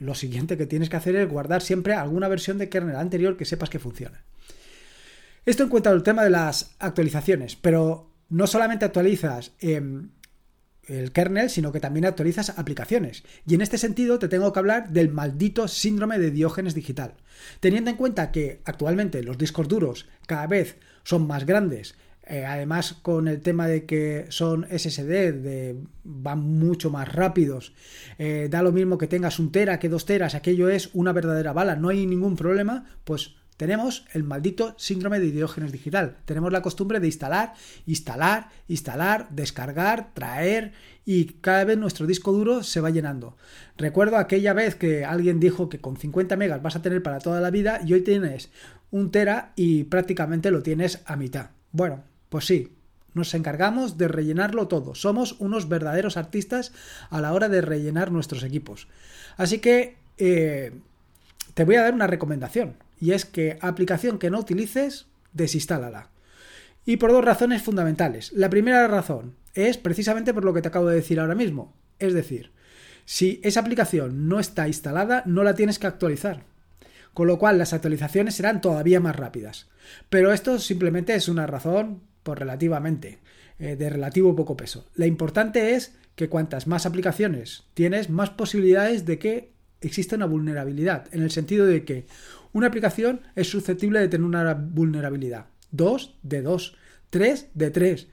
lo 0.00 0.16
siguiente 0.16 0.56
que 0.56 0.66
tienes 0.66 0.90
que 0.90 0.96
hacer 0.96 1.14
es 1.14 1.28
guardar 1.28 1.62
siempre 1.62 1.94
alguna 1.94 2.26
versión 2.26 2.58
de 2.58 2.68
kernel 2.68 2.96
anterior 2.96 3.36
que 3.36 3.44
sepas 3.44 3.70
que 3.70 3.78
funciona. 3.78 4.24
Esto 5.46 5.62
en 5.62 5.68
cuanto 5.68 5.90
al 5.90 6.02
tema 6.02 6.24
de 6.24 6.30
las 6.30 6.74
actualizaciones, 6.80 7.54
pero 7.54 8.10
no 8.30 8.48
solamente 8.48 8.84
actualizas 8.84 9.52
em, 9.60 10.08
el 10.88 11.12
kernel, 11.12 11.50
sino 11.50 11.72
que 11.72 11.80
también 11.80 12.04
actualizas 12.04 12.58
aplicaciones. 12.58 13.24
Y 13.46 13.54
en 13.54 13.60
este 13.60 13.78
sentido 13.78 14.18
te 14.18 14.28
tengo 14.28 14.52
que 14.52 14.58
hablar 14.58 14.90
del 14.90 15.10
maldito 15.10 15.68
síndrome 15.68 16.18
de 16.18 16.30
Diógenes 16.30 16.74
digital. 16.74 17.14
Teniendo 17.60 17.90
en 17.90 17.96
cuenta 17.96 18.30
que 18.30 18.60
actualmente 18.64 19.22
los 19.22 19.38
discos 19.38 19.68
duros 19.68 20.06
cada 20.26 20.46
vez 20.46 20.76
son 21.02 21.26
más 21.26 21.46
grandes, 21.46 21.94
eh, 22.26 22.46
además 22.46 22.94
con 22.94 23.28
el 23.28 23.42
tema 23.42 23.66
de 23.66 23.84
que 23.84 24.26
son 24.30 24.66
SSD, 24.70 25.74
van 26.04 26.40
mucho 26.40 26.90
más 26.90 27.12
rápidos, 27.12 27.74
eh, 28.18 28.48
da 28.50 28.62
lo 28.62 28.72
mismo 28.72 28.96
que 28.96 29.06
tengas 29.06 29.38
un 29.38 29.52
tera 29.52 29.78
que 29.78 29.90
dos 29.90 30.06
teras, 30.06 30.34
aquello 30.34 30.70
es 30.70 30.88
una 30.94 31.12
verdadera 31.12 31.52
bala, 31.52 31.76
no 31.76 31.90
hay 31.90 32.06
ningún 32.06 32.36
problema, 32.36 32.86
pues 33.04 33.34
tenemos 33.56 34.04
el 34.12 34.24
maldito 34.24 34.74
síndrome 34.78 35.20
de 35.20 35.30
Diógenes 35.30 35.72
digital. 35.72 36.16
Tenemos 36.24 36.52
la 36.52 36.62
costumbre 36.62 37.00
de 37.00 37.06
instalar, 37.06 37.54
instalar, 37.86 38.50
instalar, 38.68 39.28
descargar, 39.30 40.12
traer 40.14 40.72
y 41.04 41.26
cada 41.26 41.64
vez 41.64 41.78
nuestro 41.78 42.06
disco 42.06 42.32
duro 42.32 42.62
se 42.62 42.80
va 42.80 42.90
llenando. 42.90 43.36
Recuerdo 43.76 44.16
aquella 44.16 44.52
vez 44.52 44.74
que 44.74 45.04
alguien 45.04 45.38
dijo 45.38 45.68
que 45.68 45.80
con 45.80 45.96
50 45.96 46.36
megas 46.36 46.62
vas 46.62 46.76
a 46.76 46.82
tener 46.82 47.02
para 47.02 47.20
toda 47.20 47.40
la 47.40 47.50
vida 47.50 47.80
y 47.84 47.92
hoy 47.92 48.00
tienes 48.02 48.50
un 48.90 49.10
tera 49.10 49.52
y 49.56 49.84
prácticamente 49.84 50.50
lo 50.50 50.62
tienes 50.62 51.02
a 51.06 51.16
mitad. 51.16 51.50
Bueno, 51.72 52.04
pues 52.28 52.46
sí, 52.46 52.72
nos 53.14 53.32
encargamos 53.34 53.96
de 53.96 54.08
rellenarlo 54.08 54.66
todo. 54.68 54.94
Somos 54.94 55.36
unos 55.40 55.68
verdaderos 55.68 56.16
artistas 56.16 56.72
a 57.10 57.20
la 57.20 57.32
hora 57.32 57.48
de 57.48 57.60
rellenar 57.60 58.10
nuestros 58.10 58.42
equipos. 58.42 58.88
Así 59.36 59.58
que 59.58 59.96
eh, 60.18 60.72
te 61.54 61.64
voy 61.64 61.76
a 61.76 61.82
dar 61.82 61.94
una 61.94 62.08
recomendación. 62.08 62.76
Y 63.04 63.12
es 63.12 63.26
que 63.26 63.58
aplicación 63.60 64.18
que 64.18 64.30
no 64.30 64.38
utilices, 64.38 65.08
desinstálala. 65.34 66.08
Y 66.86 66.96
por 66.96 67.12
dos 67.12 67.22
razones 67.22 67.60
fundamentales. 67.60 68.32
La 68.32 68.48
primera 68.48 68.88
razón 68.88 69.34
es 69.52 69.76
precisamente 69.76 70.32
por 70.32 70.42
lo 70.42 70.54
que 70.54 70.62
te 70.62 70.68
acabo 70.68 70.86
de 70.86 70.94
decir 70.94 71.20
ahora 71.20 71.34
mismo. 71.34 71.74
Es 71.98 72.14
decir, 72.14 72.52
si 73.04 73.42
esa 73.44 73.60
aplicación 73.60 74.26
no 74.26 74.40
está 74.40 74.68
instalada, 74.68 75.22
no 75.26 75.44
la 75.44 75.54
tienes 75.54 75.78
que 75.78 75.86
actualizar 75.86 76.44
con 77.12 77.26
lo 77.26 77.38
cual 77.38 77.58
las 77.58 77.74
actualizaciones 77.74 78.36
serán 78.36 78.62
todavía 78.62 79.00
más 79.00 79.16
rápidas. 79.16 79.68
Pero 80.08 80.32
esto 80.32 80.58
simplemente 80.58 81.14
es 81.14 81.28
una 81.28 81.46
razón 81.46 82.00
por 82.22 82.38
relativamente, 82.38 83.18
eh, 83.58 83.76
de 83.76 83.90
relativo 83.90 84.34
poco 84.34 84.56
peso. 84.56 84.86
Lo 84.94 85.04
importante 85.04 85.74
es 85.74 85.94
que 86.16 86.30
cuantas 86.30 86.66
más 86.66 86.86
aplicaciones 86.86 87.64
tienes, 87.74 88.08
más 88.08 88.30
posibilidades 88.30 89.04
de 89.04 89.18
que 89.18 89.52
exista 89.80 90.16
una 90.16 90.24
vulnerabilidad, 90.24 91.06
en 91.12 91.22
el 91.22 91.30
sentido 91.30 91.66
de 91.66 91.84
que 91.84 92.06
una 92.54 92.68
aplicación 92.68 93.20
es 93.34 93.50
susceptible 93.50 94.00
de 94.00 94.08
tener 94.08 94.24
una 94.24 94.54
vulnerabilidad. 94.54 95.46
Dos, 95.70 96.14
de 96.22 96.40
dos. 96.40 96.76
Tres, 97.10 97.48
de 97.52 97.70
tres. 97.70 98.06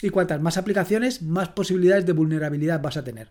Y 0.00 0.10
cuantas 0.10 0.40
más 0.40 0.56
aplicaciones, 0.56 1.20
más 1.20 1.50
posibilidades 1.50 2.06
de 2.06 2.12
vulnerabilidad 2.12 2.80
vas 2.80 2.96
a 2.96 3.04
tener. 3.04 3.28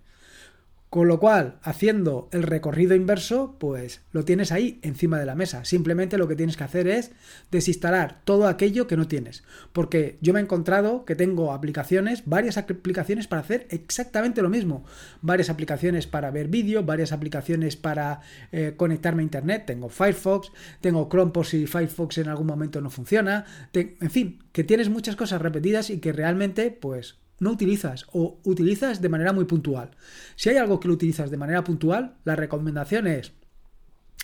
Con 0.90 1.10
lo 1.10 1.20
cual, 1.20 1.60
haciendo 1.64 2.30
el 2.32 2.44
recorrido 2.44 2.96
inverso, 2.96 3.58
pues 3.60 4.06
lo 4.14 4.24
tienes 4.24 4.54
ahí 4.54 4.80
encima 4.84 5.20
de 5.20 5.26
la 5.26 5.36
mesa. 5.36 5.66
Simplemente 5.66 6.18
lo 6.18 6.30
que 6.30 6.38
tienes 6.38 6.56
que 6.56 6.64
hacer 6.64 6.88
es 6.88 7.12
desinstalar 7.52 8.22
todo 8.24 8.48
aquello 8.48 8.88
que 8.88 8.96
no 8.96 9.06
tienes. 9.06 9.44
Porque 9.74 10.18
yo 10.22 10.32
me 10.32 10.40
he 10.40 10.44
encontrado 10.44 11.04
que 11.04 11.16
tengo 11.16 11.52
aplicaciones, 11.52 12.24
varias 12.26 12.58
aplicaciones 12.58 13.28
para 13.28 13.42
hacer 13.42 13.68
exactamente 13.70 14.42
lo 14.42 14.50
mismo. 14.50 14.86
Varias 15.22 15.50
aplicaciones 15.50 16.08
para 16.08 16.32
ver 16.32 16.48
vídeo, 16.48 16.84
varias 16.84 17.12
aplicaciones 17.12 17.76
para 17.76 18.22
eh, 18.54 18.74
conectarme 18.78 19.24
a 19.24 19.24
Internet. 19.24 19.66
Tengo 19.66 19.90
Firefox, 19.90 20.54
tengo 20.80 21.10
Chrome 21.10 21.34
por 21.34 21.46
si 21.46 21.68
Firefox 21.68 22.20
en 22.20 22.30
algún 22.30 22.48
momento 22.48 22.80
no 22.80 22.90
funciona. 22.90 23.44
en 23.74 24.10
fin, 24.10 24.40
que 24.54 24.64
tienes 24.64 24.88
muchas 24.88 25.18
cosas 25.18 25.42
repetidas 25.42 25.90
y 25.90 26.00
que 26.00 26.14
realmente, 26.14 26.72
pues 26.72 27.18
no 27.40 27.52
utilizas 27.52 28.06
o 28.12 28.40
utilizas 28.44 29.02
de 29.02 29.10
manera 29.10 29.34
muy 29.34 29.46
puntual. 29.46 29.92
Si 30.36 30.50
hay 30.50 30.58
algo 30.58 30.80
que 30.80 30.88
lo 30.88 30.94
utilizas 30.94 31.32
de 31.32 31.38
manera 31.38 31.64
puntual, 31.64 32.16
la 32.24 32.36
recomendación 32.36 33.08
es 33.08 33.34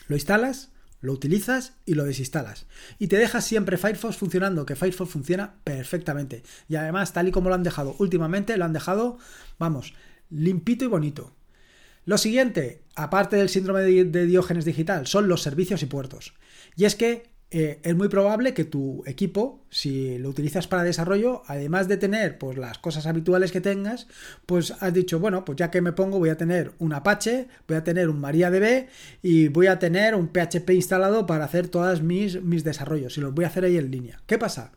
lo 0.08 0.16
instalas, 0.16 0.72
lo 1.02 1.14
utilizas 1.14 1.74
y 1.86 1.96
lo 1.96 2.06
desinstalas. 2.06 2.66
Y 2.98 3.08
te 3.08 3.18
dejas 3.18 3.46
siempre 3.46 3.78
Firefox 3.78 4.18
funcionando, 4.18 4.66
que 4.66 4.76
Firefox 4.76 5.12
funciona 5.12 5.56
perfectamente. 5.64 6.44
Y 6.70 6.76
además, 6.76 7.14
tal 7.14 7.28
y 7.28 7.32
como 7.32 7.50
lo 7.50 7.56
han 7.56 7.64
dejado 7.64 7.96
últimamente, 8.00 8.58
lo 8.58 8.66
han 8.66 8.74
dejado, 8.74 9.18
vamos, 9.60 9.94
limpito 10.30 10.86
y 10.86 10.88
bonito. 10.88 11.36
Lo 12.06 12.18
siguiente, 12.18 12.84
aparte 12.96 13.36
del 13.38 13.50
síndrome 13.50 13.82
de 13.82 14.26
Diógenes 14.26 14.66
digital, 14.66 15.08
son 15.08 15.28
los 15.28 15.42
servicios 15.42 15.84
y 15.84 15.86
puertos. 15.86 16.34
Y 16.76 16.86
es 16.86 16.96
que 16.96 17.33
eh, 17.56 17.80
es 17.84 17.96
muy 17.96 18.08
probable 18.08 18.56
que 18.56 18.64
tu 18.64 19.04
equipo, 19.06 19.64
si 19.70 20.18
lo 20.18 20.30
utilizas 20.30 20.68
para 20.68 20.82
desarrollo, 20.82 21.44
además 21.46 21.88
de 21.88 21.98
tener 21.98 22.40
pues, 22.40 22.58
las 22.58 22.80
cosas 22.80 23.06
habituales 23.06 23.52
que 23.52 23.62
tengas, 23.62 24.08
pues 24.48 24.74
has 24.80 24.92
dicho, 24.92 25.20
bueno, 25.20 25.46
pues 25.46 25.58
ya 25.58 25.70
que 25.70 25.80
me 25.80 25.92
pongo 25.92 26.18
voy 26.18 26.30
a 26.30 26.36
tener 26.36 26.72
un 26.80 26.94
Apache, 26.94 27.48
voy 27.68 27.78
a 27.78 27.84
tener 27.84 28.10
un 28.10 28.20
MariaDB 28.20 28.88
y 29.22 29.50
voy 29.50 29.68
a 29.68 29.78
tener 29.78 30.16
un 30.16 30.30
PHP 30.30 30.72
instalado 30.72 31.28
para 31.28 31.46
hacer 31.46 31.68
todos 31.68 32.02
mis, 32.02 32.42
mis 32.42 32.64
desarrollos 32.64 33.20
y 33.20 33.22
los 33.22 33.36
voy 33.36 33.46
a 33.46 33.50
hacer 33.50 33.66
ahí 33.66 33.78
en 33.78 33.92
línea. 33.92 34.20
¿Qué 34.26 34.40
pasa? 34.40 34.72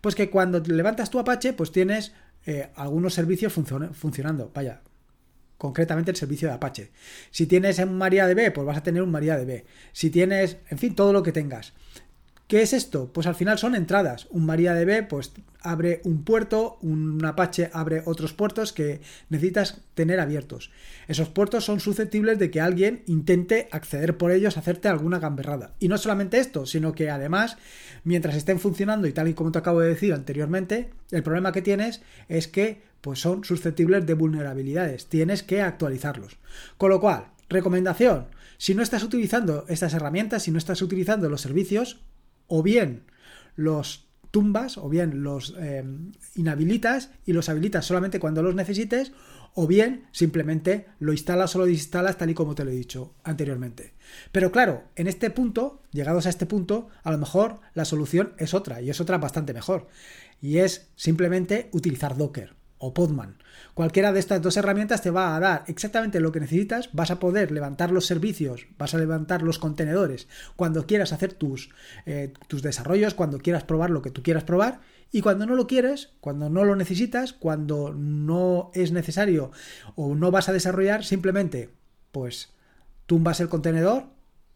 Pues 0.00 0.16
que 0.16 0.28
cuando 0.28 0.58
levantas 0.58 1.10
tu 1.10 1.20
Apache, 1.20 1.52
pues 1.52 1.70
tienes 1.70 2.12
eh, 2.46 2.68
algunos 2.74 3.14
servicios 3.14 3.52
funcionando. 3.52 4.50
Vaya, 4.52 4.82
concretamente 5.56 6.10
el 6.10 6.16
servicio 6.16 6.48
de 6.48 6.54
Apache. 6.54 6.90
Si 7.30 7.46
tienes 7.46 7.78
un 7.78 7.96
MariaDB, 7.96 8.52
pues 8.52 8.66
vas 8.66 8.78
a 8.78 8.82
tener 8.82 9.02
un 9.02 9.10
MariaDB. 9.10 9.64
Si 9.92 10.10
tienes, 10.10 10.56
en 10.70 10.78
fin, 10.78 10.96
todo 10.96 11.12
lo 11.12 11.22
que 11.22 11.30
tengas. 11.30 11.74
¿Qué 12.48 12.62
es 12.62 12.72
esto? 12.72 13.12
Pues 13.12 13.26
al 13.26 13.34
final 13.34 13.58
son 13.58 13.74
entradas. 13.74 14.26
Un 14.30 14.46
MariaDB 14.46 15.06
pues 15.06 15.32
abre 15.60 16.00
un 16.04 16.24
puerto, 16.24 16.78
un 16.80 17.22
Apache 17.22 17.68
abre 17.74 18.02
otros 18.06 18.32
puertos 18.32 18.72
que 18.72 19.02
necesitas 19.28 19.82
tener 19.92 20.18
abiertos. 20.18 20.70
Esos 21.08 21.28
puertos 21.28 21.66
son 21.66 21.78
susceptibles 21.78 22.38
de 22.38 22.50
que 22.50 22.62
alguien 22.62 23.02
intente 23.04 23.68
acceder 23.70 24.16
por 24.16 24.30
ellos 24.30 24.56
hacerte 24.56 24.88
alguna 24.88 25.18
gamberrada. 25.18 25.74
Y 25.78 25.88
no 25.88 25.98
solamente 25.98 26.38
esto, 26.38 26.64
sino 26.64 26.94
que 26.94 27.10
además, 27.10 27.58
mientras 28.02 28.34
estén 28.34 28.58
funcionando 28.58 29.06
y 29.06 29.12
tal 29.12 29.28
y 29.28 29.34
como 29.34 29.52
te 29.52 29.58
acabo 29.58 29.80
de 29.80 29.90
decir 29.90 30.14
anteriormente, 30.14 30.88
el 31.10 31.22
problema 31.22 31.52
que 31.52 31.60
tienes 31.60 32.00
es 32.30 32.48
que 32.48 32.80
pues 33.02 33.20
son 33.20 33.44
susceptibles 33.44 34.06
de 34.06 34.14
vulnerabilidades. 34.14 35.04
Tienes 35.04 35.42
que 35.42 35.60
actualizarlos. 35.60 36.38
Con 36.78 36.88
lo 36.88 36.98
cual, 36.98 37.26
recomendación, 37.50 38.28
si 38.56 38.74
no 38.74 38.82
estás 38.82 39.02
utilizando 39.02 39.66
estas 39.68 39.92
herramientas, 39.92 40.44
si 40.44 40.50
no 40.50 40.56
estás 40.56 40.80
utilizando 40.80 41.28
los 41.28 41.42
servicios, 41.42 42.00
o 42.48 42.62
bien 42.62 43.04
los 43.54 44.08
tumbas 44.30 44.76
o 44.78 44.88
bien 44.88 45.22
los 45.22 45.54
eh, 45.58 45.84
inhabilitas 46.34 47.10
y 47.24 47.32
los 47.32 47.48
habilitas 47.48 47.86
solamente 47.86 48.20
cuando 48.20 48.42
los 48.42 48.54
necesites 48.54 49.12
o 49.54 49.66
bien 49.66 50.06
simplemente 50.12 50.86
lo 50.98 51.12
instalas 51.12 51.54
o 51.56 51.60
lo 51.60 51.66
desinstalas 51.66 52.18
tal 52.18 52.30
y 52.30 52.34
como 52.34 52.54
te 52.54 52.64
lo 52.64 52.70
he 52.70 52.74
dicho 52.74 53.14
anteriormente. 53.24 53.94
Pero 54.30 54.52
claro, 54.52 54.84
en 54.94 55.06
este 55.06 55.30
punto, 55.30 55.82
llegados 55.90 56.26
a 56.26 56.28
este 56.28 56.46
punto, 56.46 56.88
a 57.02 57.10
lo 57.10 57.18
mejor 57.18 57.60
la 57.74 57.84
solución 57.84 58.34
es 58.38 58.54
otra 58.54 58.80
y 58.82 58.90
es 58.90 59.00
otra 59.00 59.18
bastante 59.18 59.54
mejor 59.54 59.88
y 60.40 60.58
es 60.58 60.90
simplemente 60.94 61.68
utilizar 61.72 62.16
Docker 62.16 62.54
o 62.78 62.94
Podman. 62.94 63.38
Cualquiera 63.74 64.12
de 64.12 64.20
estas 64.20 64.40
dos 64.40 64.56
herramientas 64.56 65.02
te 65.02 65.10
va 65.10 65.36
a 65.36 65.40
dar 65.40 65.64
exactamente 65.66 66.20
lo 66.20 66.32
que 66.32 66.40
necesitas, 66.40 66.90
vas 66.92 67.10
a 67.10 67.18
poder 67.18 67.50
levantar 67.50 67.90
los 67.90 68.06
servicios, 68.06 68.66
vas 68.78 68.94
a 68.94 68.98
levantar 68.98 69.42
los 69.42 69.58
contenedores 69.58 70.28
cuando 70.56 70.86
quieras 70.86 71.12
hacer 71.12 71.32
tus, 71.32 71.70
eh, 72.06 72.32
tus 72.46 72.62
desarrollos, 72.62 73.14
cuando 73.14 73.38
quieras 73.38 73.64
probar 73.64 73.90
lo 73.90 74.02
que 74.02 74.10
tú 74.10 74.22
quieras 74.22 74.44
probar 74.44 74.80
y 75.10 75.22
cuando 75.22 75.46
no 75.46 75.56
lo 75.56 75.66
quieres, 75.66 76.10
cuando 76.20 76.50
no 76.50 76.64
lo 76.64 76.76
necesitas, 76.76 77.32
cuando 77.32 77.94
no 77.94 78.70
es 78.74 78.92
necesario 78.92 79.50
o 79.94 80.14
no 80.14 80.30
vas 80.30 80.48
a 80.48 80.52
desarrollar, 80.52 81.04
simplemente 81.04 81.70
pues 82.12 82.52
tumbas 83.06 83.40
el 83.40 83.48
contenedor 83.48 84.04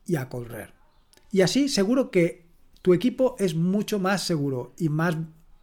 y 0.06 0.16
a 0.16 0.28
correr. 0.28 0.74
Y 1.30 1.40
así 1.40 1.68
seguro 1.68 2.10
que 2.10 2.46
tu 2.82 2.92
equipo 2.92 3.36
es 3.38 3.54
mucho 3.54 3.98
más 3.98 4.22
seguro 4.24 4.74
y 4.76 4.88
más 4.88 5.16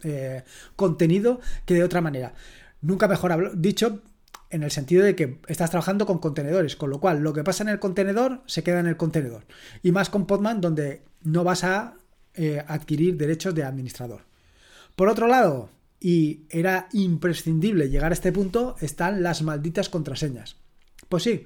eh, 0.03 0.43
contenido 0.75 1.39
que 1.65 1.73
de 1.73 1.83
otra 1.83 2.01
manera. 2.01 2.33
Nunca 2.81 3.07
mejor 3.07 3.59
dicho 3.59 4.01
en 4.49 4.63
el 4.63 4.71
sentido 4.71 5.03
de 5.03 5.15
que 5.15 5.39
estás 5.47 5.69
trabajando 5.69 6.05
con 6.05 6.19
contenedores, 6.19 6.75
con 6.75 6.89
lo 6.89 6.99
cual 6.99 7.19
lo 7.19 7.33
que 7.33 7.43
pasa 7.43 7.63
en 7.63 7.69
el 7.69 7.79
contenedor 7.79 8.41
se 8.45 8.63
queda 8.63 8.79
en 8.79 8.87
el 8.87 8.97
contenedor. 8.97 9.45
Y 9.83 9.91
más 9.91 10.09
con 10.09 10.25
Podman 10.25 10.61
donde 10.61 11.03
no 11.21 11.43
vas 11.43 11.63
a 11.63 11.95
eh, 12.33 12.63
adquirir 12.67 13.17
derechos 13.17 13.53
de 13.53 13.63
administrador. 13.63 14.21
Por 14.95 15.07
otro 15.07 15.27
lado, 15.27 15.69
y 15.99 16.45
era 16.49 16.87
imprescindible 16.93 17.89
llegar 17.89 18.11
a 18.11 18.13
este 18.13 18.31
punto, 18.31 18.75
están 18.79 19.21
las 19.21 19.41
malditas 19.41 19.89
contraseñas. 19.89 20.55
Pues 21.09 21.23
sí, 21.23 21.45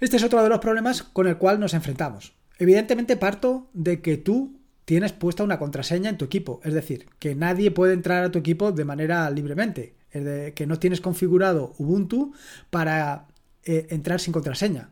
este 0.00 0.16
es 0.16 0.22
otro 0.22 0.42
de 0.42 0.48
los 0.48 0.60
problemas 0.60 1.02
con 1.02 1.26
el 1.26 1.38
cual 1.38 1.58
nos 1.58 1.74
enfrentamos. 1.74 2.34
Evidentemente 2.58 3.16
parto 3.16 3.70
de 3.72 4.00
que 4.00 4.16
tú 4.16 4.60
tienes 4.84 5.12
puesta 5.12 5.44
una 5.44 5.58
contraseña 5.58 6.10
en 6.10 6.18
tu 6.18 6.24
equipo. 6.24 6.60
Es 6.64 6.74
decir, 6.74 7.06
que 7.18 7.34
nadie 7.34 7.70
puede 7.70 7.94
entrar 7.94 8.24
a 8.24 8.30
tu 8.30 8.38
equipo 8.38 8.72
de 8.72 8.84
manera 8.84 9.30
libremente. 9.30 9.94
Es 10.10 10.24
de, 10.24 10.52
que 10.54 10.66
no 10.66 10.78
tienes 10.78 11.00
configurado 11.00 11.74
Ubuntu 11.78 12.32
para 12.70 13.26
eh, 13.64 13.86
entrar 13.90 14.20
sin 14.20 14.32
contraseña. 14.32 14.90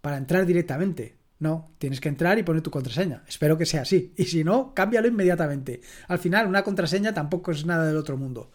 Para 0.00 0.16
entrar 0.16 0.46
directamente. 0.46 1.16
No, 1.38 1.70
tienes 1.78 2.00
que 2.00 2.10
entrar 2.10 2.38
y 2.38 2.42
poner 2.42 2.60
tu 2.60 2.70
contraseña. 2.70 3.24
Espero 3.26 3.56
que 3.56 3.64
sea 3.64 3.82
así. 3.82 4.12
Y 4.16 4.24
si 4.24 4.44
no, 4.44 4.74
cámbialo 4.74 5.08
inmediatamente. 5.08 5.80
Al 6.08 6.18
final, 6.18 6.46
una 6.46 6.62
contraseña 6.62 7.14
tampoco 7.14 7.50
es 7.50 7.64
nada 7.64 7.86
del 7.86 7.96
otro 7.96 8.18
mundo. 8.18 8.50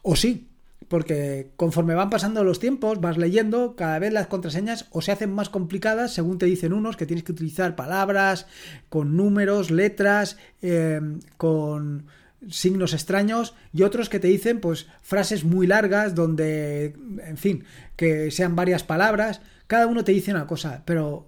O 0.00 0.16
sí, 0.16 0.48
porque 0.88 1.50
conforme 1.56 1.94
van 1.94 2.10
pasando 2.10 2.44
los 2.44 2.60
tiempos, 2.60 3.00
vas 3.00 3.18
leyendo, 3.18 3.76
cada 3.76 3.98
vez 3.98 4.12
las 4.12 4.26
contraseñas 4.26 4.86
o 4.90 5.00
se 5.00 5.12
hacen 5.12 5.32
más 5.32 5.48
complicadas, 5.48 6.14
según 6.14 6.38
te 6.38 6.46
dicen 6.46 6.72
unos, 6.72 6.96
que 6.96 7.06
tienes 7.06 7.24
que 7.24 7.32
utilizar 7.32 7.76
palabras 7.76 8.46
con 8.88 9.16
números, 9.16 9.70
letras, 9.70 10.36
eh, 10.62 11.00
con 11.36 12.06
signos 12.48 12.92
extraños 12.92 13.54
y 13.72 13.82
otros 13.82 14.08
que 14.08 14.20
te 14.20 14.28
dicen 14.28 14.60
pues 14.60 14.86
frases 15.02 15.44
muy 15.44 15.66
largas 15.66 16.14
donde 16.14 16.94
en 17.24 17.38
fin 17.38 17.64
que 17.96 18.30
sean 18.30 18.54
varias 18.54 18.84
palabras 18.84 19.40
cada 19.66 19.86
uno 19.86 20.04
te 20.04 20.12
dice 20.12 20.30
una 20.30 20.46
cosa 20.46 20.82
pero 20.84 21.26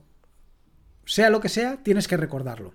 sea 1.08 1.30
lo 1.30 1.40
que 1.40 1.48
sea, 1.48 1.82
tienes 1.82 2.06
que 2.06 2.18
recordarlo. 2.18 2.74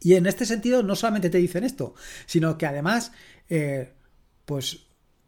Y 0.00 0.14
en 0.14 0.26
este 0.26 0.46
sentido, 0.46 0.82
no 0.84 0.94
solamente 0.94 1.28
te 1.28 1.38
dicen 1.38 1.64
esto, 1.64 1.94
sino 2.24 2.56
que 2.56 2.66
además, 2.66 3.10
eh, 3.48 3.92
pues 4.44 4.85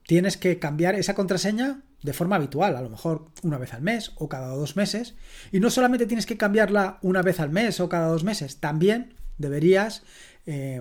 tienes 0.09 0.39
que 0.39 0.59
cambiar 0.59 0.95
esa 0.95 1.15
contraseña 1.15 1.83
de 2.03 2.15
forma 2.15 2.37
habitual, 2.37 2.77
a 2.77 2.81
lo 2.81 2.89
mejor 2.89 3.27
una 3.43 3.59
vez 3.59 3.75
al 3.75 3.83
mes 3.83 4.13
o 4.15 4.27
cada 4.27 4.55
dos 4.55 4.75
meses. 4.75 5.17
Y 5.53 5.61
no 5.61 5.69
solamente 5.69 6.07
tienes 6.07 6.25
que 6.25 6.39
cambiarla 6.39 6.99
una 7.03 7.21
vez 7.21 7.41
al 7.41 7.51
mes 7.51 7.79
o 7.79 7.91
cada 7.91 8.07
dos 8.07 8.25
meses, 8.25 8.57
también 8.57 9.13
deberías, 9.37 10.05
eh, 10.47 10.81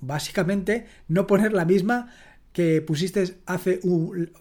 básicamente, 0.00 0.88
no 1.06 1.28
poner 1.28 1.52
la 1.52 1.64
misma 1.64 2.12
que 2.52 2.82
pusiste 2.82 3.36
hace 3.46 3.78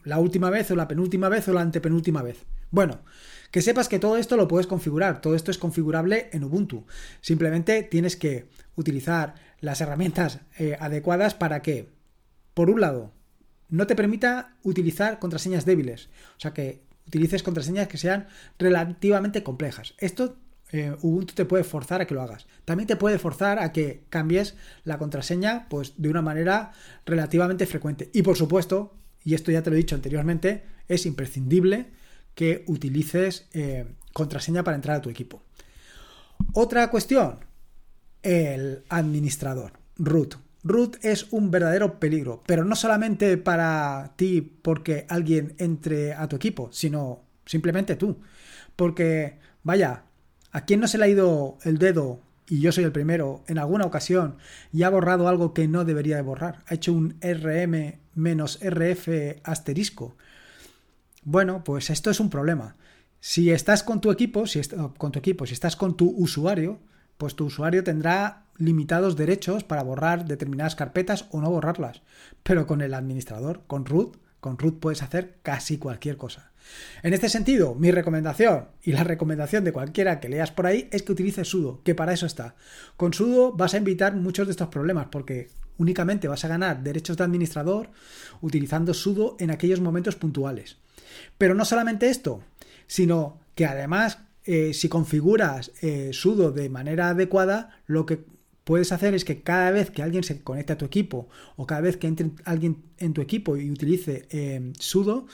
la 0.04 0.18
última 0.18 0.50
vez 0.50 0.72
o 0.72 0.76
la 0.76 0.88
penúltima 0.88 1.30
vez 1.30 1.48
o 1.48 1.54
la 1.54 1.62
antepenúltima 1.62 2.24
vez. 2.24 2.48
Bueno, 2.72 3.02
que 3.52 3.62
sepas 3.62 3.90
que 3.90 4.00
todo 4.00 4.18
esto 4.18 4.38
lo 4.38 4.48
puedes 4.48 4.66
configurar, 4.66 5.22
todo 5.22 5.36
esto 5.36 5.52
es 5.52 5.60
configurable 5.60 6.30
en 6.34 6.46
Ubuntu. 6.46 6.88
Simplemente 7.22 7.84
tienes 7.84 8.16
que 8.16 8.48
utilizar 8.76 9.36
las 9.60 9.82
herramientas 9.82 10.40
eh, 10.58 10.76
adecuadas 10.80 11.36
para 11.36 11.62
que, 11.62 11.94
por 12.56 12.72
un 12.72 12.82
lado, 12.82 13.14
no 13.70 13.88
te 13.88 13.96
permita 13.96 14.56
utilizar 14.64 15.20
contraseñas 15.20 15.66
débiles, 15.66 16.10
o 16.38 16.40
sea 16.40 16.54
que 16.54 16.82
utilices 17.08 17.44
contraseñas 17.44 17.88
que 17.88 17.98
sean 17.98 18.28
relativamente 18.58 19.44
complejas. 19.44 19.94
Esto 19.98 20.38
eh, 20.72 20.96
Ubuntu 21.02 21.34
te 21.36 21.46
puede 21.46 21.64
forzar 21.64 22.02
a 22.02 22.08
que 22.08 22.16
lo 22.16 22.22
hagas. 22.22 22.48
También 22.66 22.88
te 22.88 22.96
puede 22.96 23.20
forzar 23.20 23.60
a 23.60 23.72
que 23.72 24.04
cambies 24.10 24.56
la 24.84 24.98
contraseña 24.98 25.68
pues, 25.70 25.94
de 25.98 26.10
una 26.10 26.22
manera 26.22 26.72
relativamente 27.06 27.66
frecuente. 27.66 28.10
Y 28.14 28.24
por 28.24 28.36
supuesto, 28.36 28.96
y 29.24 29.36
esto 29.36 29.52
ya 29.52 29.62
te 29.62 29.70
lo 29.70 29.76
he 29.76 29.80
dicho 29.80 29.96
anteriormente, 29.96 30.64
es 30.88 31.06
imprescindible 31.06 31.88
que 32.34 32.64
utilices 32.68 33.48
eh, 33.54 33.86
contraseña 34.14 34.64
para 34.64 34.76
entrar 34.76 34.98
a 34.98 35.02
tu 35.02 35.10
equipo. 35.10 35.44
Otra 36.54 36.90
cuestión, 36.90 37.40
el 38.22 38.84
administrador, 38.90 39.74
root. 39.98 40.36
Root 40.66 40.98
es 41.04 41.32
un 41.32 41.50
verdadero 41.52 41.98
peligro, 42.00 42.44
pero 42.46 42.66
no 42.66 42.76
solamente 42.76 43.38
para 43.38 44.12
ti 44.18 44.42
porque 44.42 45.06
alguien 45.08 45.56
entre 45.60 46.14
a 46.14 46.28
tu 46.28 46.36
equipo, 46.36 46.70
sino 46.74 47.24
simplemente 47.46 47.96
tú. 47.96 48.18
Porque, 48.76 49.40
vaya, 49.64 50.04
¿a 50.52 50.66
quién 50.66 50.82
no 50.82 50.90
se 50.90 50.98
le 50.98 51.06
ha 51.06 51.08
ido 51.08 51.58
el 51.64 51.78
dedo, 51.78 52.20
y 52.50 52.60
yo 52.60 52.74
soy 52.74 52.84
el 52.84 52.92
primero, 52.92 53.46
en 53.48 53.60
alguna 53.60 53.86
ocasión 53.86 54.36
y 54.74 54.84
ha 54.84 54.90
borrado 54.90 55.30
algo 55.30 55.54
que 55.54 55.70
no 55.70 55.86
debería 55.86 56.18
de 56.18 56.24
borrar? 56.24 56.64
Ha 56.68 56.74
hecho 56.74 56.92
un 56.92 57.18
RM-RF 57.22 59.08
asterisco 59.44 60.18
bueno, 61.26 61.64
pues 61.64 61.90
esto 61.90 62.12
es 62.12 62.20
un 62.20 62.30
problema. 62.30 62.78
Si 63.20 63.50
estás 63.50 63.84
con 63.84 64.00
tu 64.00 64.12
equipo, 64.12 64.46
si 64.46 64.62
con 64.98 65.12
tu 65.12 65.20
equipo, 65.20 65.46
si 65.48 65.54
estás 65.54 65.76
con 65.76 65.98
tu 65.98 66.08
usuario, 66.08 66.80
pues 67.18 67.36
tu 67.36 67.46
usuario 67.46 67.84
tendrá 67.84 68.46
limitados 68.58 69.16
derechos 69.16 69.64
para 69.64 69.84
borrar 69.84 70.26
determinadas 70.26 70.76
carpetas 70.76 71.26
o 71.32 71.42
no 71.42 71.50
borrarlas. 71.50 72.02
Pero 72.44 72.68
con 72.68 72.82
el 72.82 72.94
administrador, 72.94 73.64
con 73.68 73.86
root, 73.86 74.18
con 74.40 74.58
root 74.58 74.80
puedes 74.80 75.04
hacer 75.04 75.38
casi 75.42 75.78
cualquier 75.78 76.18
cosa. 76.18 76.52
En 77.04 77.14
este 77.14 77.30
sentido, 77.30 77.76
mi 77.76 77.92
recomendación 77.92 78.68
y 78.82 78.92
la 78.92 79.04
recomendación 79.04 79.64
de 79.64 79.74
cualquiera 79.74 80.20
que 80.20 80.30
leas 80.30 80.52
por 80.52 80.66
ahí 80.66 80.88
es 80.92 81.04
que 81.04 81.12
utilices 81.12 81.48
sudo, 81.48 81.82
que 81.84 81.96
para 81.96 82.14
eso 82.14 82.26
está. 82.26 82.56
Con 82.98 83.14
sudo 83.14 83.54
vas 83.54 83.74
a 83.74 83.78
evitar 83.78 84.16
muchos 84.16 84.48
de 84.48 84.52
estos 84.52 84.70
problemas 84.70 85.08
porque 85.12 85.50
únicamente 85.78 86.28
vas 86.28 86.46
a 86.46 86.48
ganar 86.48 86.82
derechos 86.84 87.18
de 87.18 87.24
administrador 87.24 87.90
utilizando 88.42 88.94
sudo 88.94 89.36
en 89.40 89.52
aquellos 89.52 89.82
momentos 89.82 90.16
puntuales. 90.16 90.78
Pero 91.38 91.54
no 91.54 91.66
solamente 91.66 92.10
esto, 92.10 92.42
sino 92.88 93.40
que 93.56 93.66
además, 93.66 94.20
eh, 94.46 94.74
si 94.74 94.90
configuras 94.90 95.72
eh, 95.82 96.12
sudo 96.14 96.52
de 96.52 96.70
manera 96.70 97.10
adecuada, 97.10 97.82
lo 97.88 98.06
que 98.06 98.24
puedes 98.64 98.92
hacer 98.92 99.14
es 99.14 99.26
que 99.26 99.42
cada 99.42 99.72
vez 99.72 99.92
que 99.92 100.04
alguien 100.04 100.24
se 100.24 100.42
conecte 100.42 100.74
a 100.74 100.78
tu 100.78 100.86
equipo 100.86 101.28
o 101.56 101.66
cada 101.66 101.82
vez 101.82 101.98
que 101.98 102.08
entre 102.08 102.32
alguien 102.44 102.84
en 102.98 103.14
tu 103.14 103.22
equipo 103.22 103.58
y 103.58 103.72
utilice 103.72 104.28
eh, 104.30 104.74
sudo, 104.80 105.28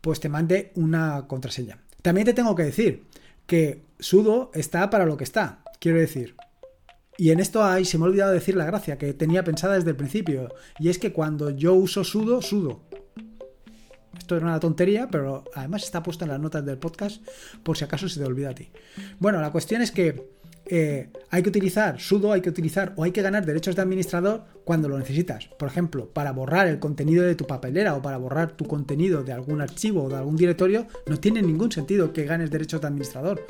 pues 0.00 0.20
te 0.20 0.28
mande 0.28 0.72
una 0.74 1.26
contraseña. 1.26 1.78
También 2.02 2.24
te 2.24 2.34
tengo 2.34 2.54
que 2.54 2.64
decir 2.64 3.04
que 3.46 3.82
sudo 3.98 4.50
está 4.54 4.90
para 4.90 5.06
lo 5.06 5.16
que 5.16 5.24
está. 5.24 5.62
Quiero 5.80 5.98
decir, 5.98 6.34
y 7.16 7.30
en 7.30 7.40
esto 7.40 7.64
ahí 7.64 7.84
se 7.84 7.98
me 7.98 8.04
ha 8.04 8.08
olvidado 8.08 8.32
decir 8.32 8.54
la 8.54 8.64
gracia 8.64 8.96
que 8.96 9.12
tenía 9.12 9.42
pensada 9.42 9.74
desde 9.74 9.90
el 9.90 9.96
principio. 9.96 10.48
Y 10.78 10.88
es 10.88 10.98
que 10.98 11.12
cuando 11.12 11.50
yo 11.50 11.74
uso 11.74 12.04
sudo, 12.04 12.42
sudo. 12.42 12.82
Esto 14.18 14.36
era 14.36 14.46
una 14.46 14.60
tontería, 14.60 15.08
pero 15.10 15.44
además 15.54 15.84
está 15.84 16.02
puesto 16.02 16.24
en 16.24 16.30
las 16.30 16.40
notas 16.40 16.64
del 16.64 16.78
podcast 16.78 17.22
por 17.62 17.76
si 17.76 17.84
acaso 17.84 18.08
se 18.08 18.20
te 18.20 18.26
olvida 18.26 18.50
a 18.50 18.54
ti. 18.54 18.68
Bueno, 19.18 19.40
la 19.40 19.50
cuestión 19.50 19.80
es 19.80 19.90
que 19.90 20.38
eh, 20.66 21.08
hay 21.30 21.42
que 21.42 21.48
utilizar 21.48 21.98
sudo, 21.98 22.32
hay 22.32 22.42
que 22.42 22.50
utilizar 22.50 22.92
o 22.96 23.04
hay 23.04 23.12
que 23.12 23.22
ganar 23.22 23.46
derechos 23.46 23.74
de 23.74 23.82
administrador 23.82 24.44
cuando 24.68 24.90
lo 24.90 24.98
necesitas. 24.98 25.46
Por 25.58 25.66
ejemplo, 25.66 26.10
para 26.12 26.30
borrar 26.30 26.68
el 26.68 26.78
contenido 26.78 27.24
de 27.24 27.34
tu 27.34 27.46
papelera 27.46 27.94
o 27.94 28.02
para 28.02 28.18
borrar 28.18 28.50
tu 28.50 28.66
contenido 28.66 29.22
de 29.22 29.32
algún 29.32 29.62
archivo 29.62 30.04
o 30.04 30.08
de 30.10 30.16
algún 30.16 30.36
directorio, 30.36 30.86
no 31.06 31.18
tiene 31.18 31.40
ningún 31.40 31.72
sentido 31.72 32.12
que 32.12 32.26
ganes 32.26 32.50
derechos 32.50 32.82
de 32.82 32.86
administrador. 32.86 33.46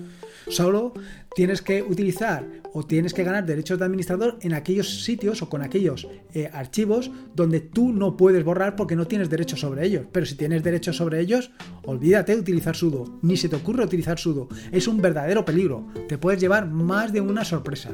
Solo 0.46 0.92
tienes 1.35 1.61
que 1.61 1.83
utilizar 1.83 2.46
o 2.72 2.85
tienes 2.85 3.14
que 3.14 3.24
ganar 3.24 3.44
derechos 3.44 3.81
de 3.81 3.87
administrador 3.87 4.38
en 4.42 4.54
aquellos 4.54 5.02
sitios 5.02 5.42
o 5.42 5.48
con 5.48 5.62
aquellos 5.62 6.07
eh, 6.35 6.50
archivos 6.52 7.11
donde 7.35 7.59
tú 7.59 7.92
no 7.92 8.16
puedes 8.16 8.44
borrar 8.44 8.76
porque 8.76 8.94
no 8.94 9.09
tienes 9.09 9.28
derechos 9.28 9.59
sobre 9.59 9.85
ellos. 9.85 10.07
Pero 10.12 10.24
si 10.24 10.37
tienes 10.37 10.62
derechos 10.62 10.98
sobre 10.98 11.18
ellos, 11.18 11.50
olvídate 11.85 12.33
de 12.37 12.42
utilizar 12.42 12.76
sudo. 12.76 13.18
Ni 13.22 13.37
se 13.37 13.48
te 13.48 13.57
ocurre 13.57 13.85
utilizar 13.85 14.20
sudo. 14.20 14.46
Es 14.70 14.87
un 14.87 15.02
verdadero 15.02 15.44
peligro. 15.44 15.85
Te 16.09 16.16
puedes 16.16 16.40
llevar 16.40 16.68
más 16.68 17.12
de 17.12 17.20
una 17.20 17.44
sorpresa. 17.44 17.90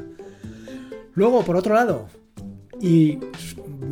Luego, 1.15 1.43
por 1.43 1.57
otro 1.57 1.75
lado, 1.75 2.09
y 2.85 3.19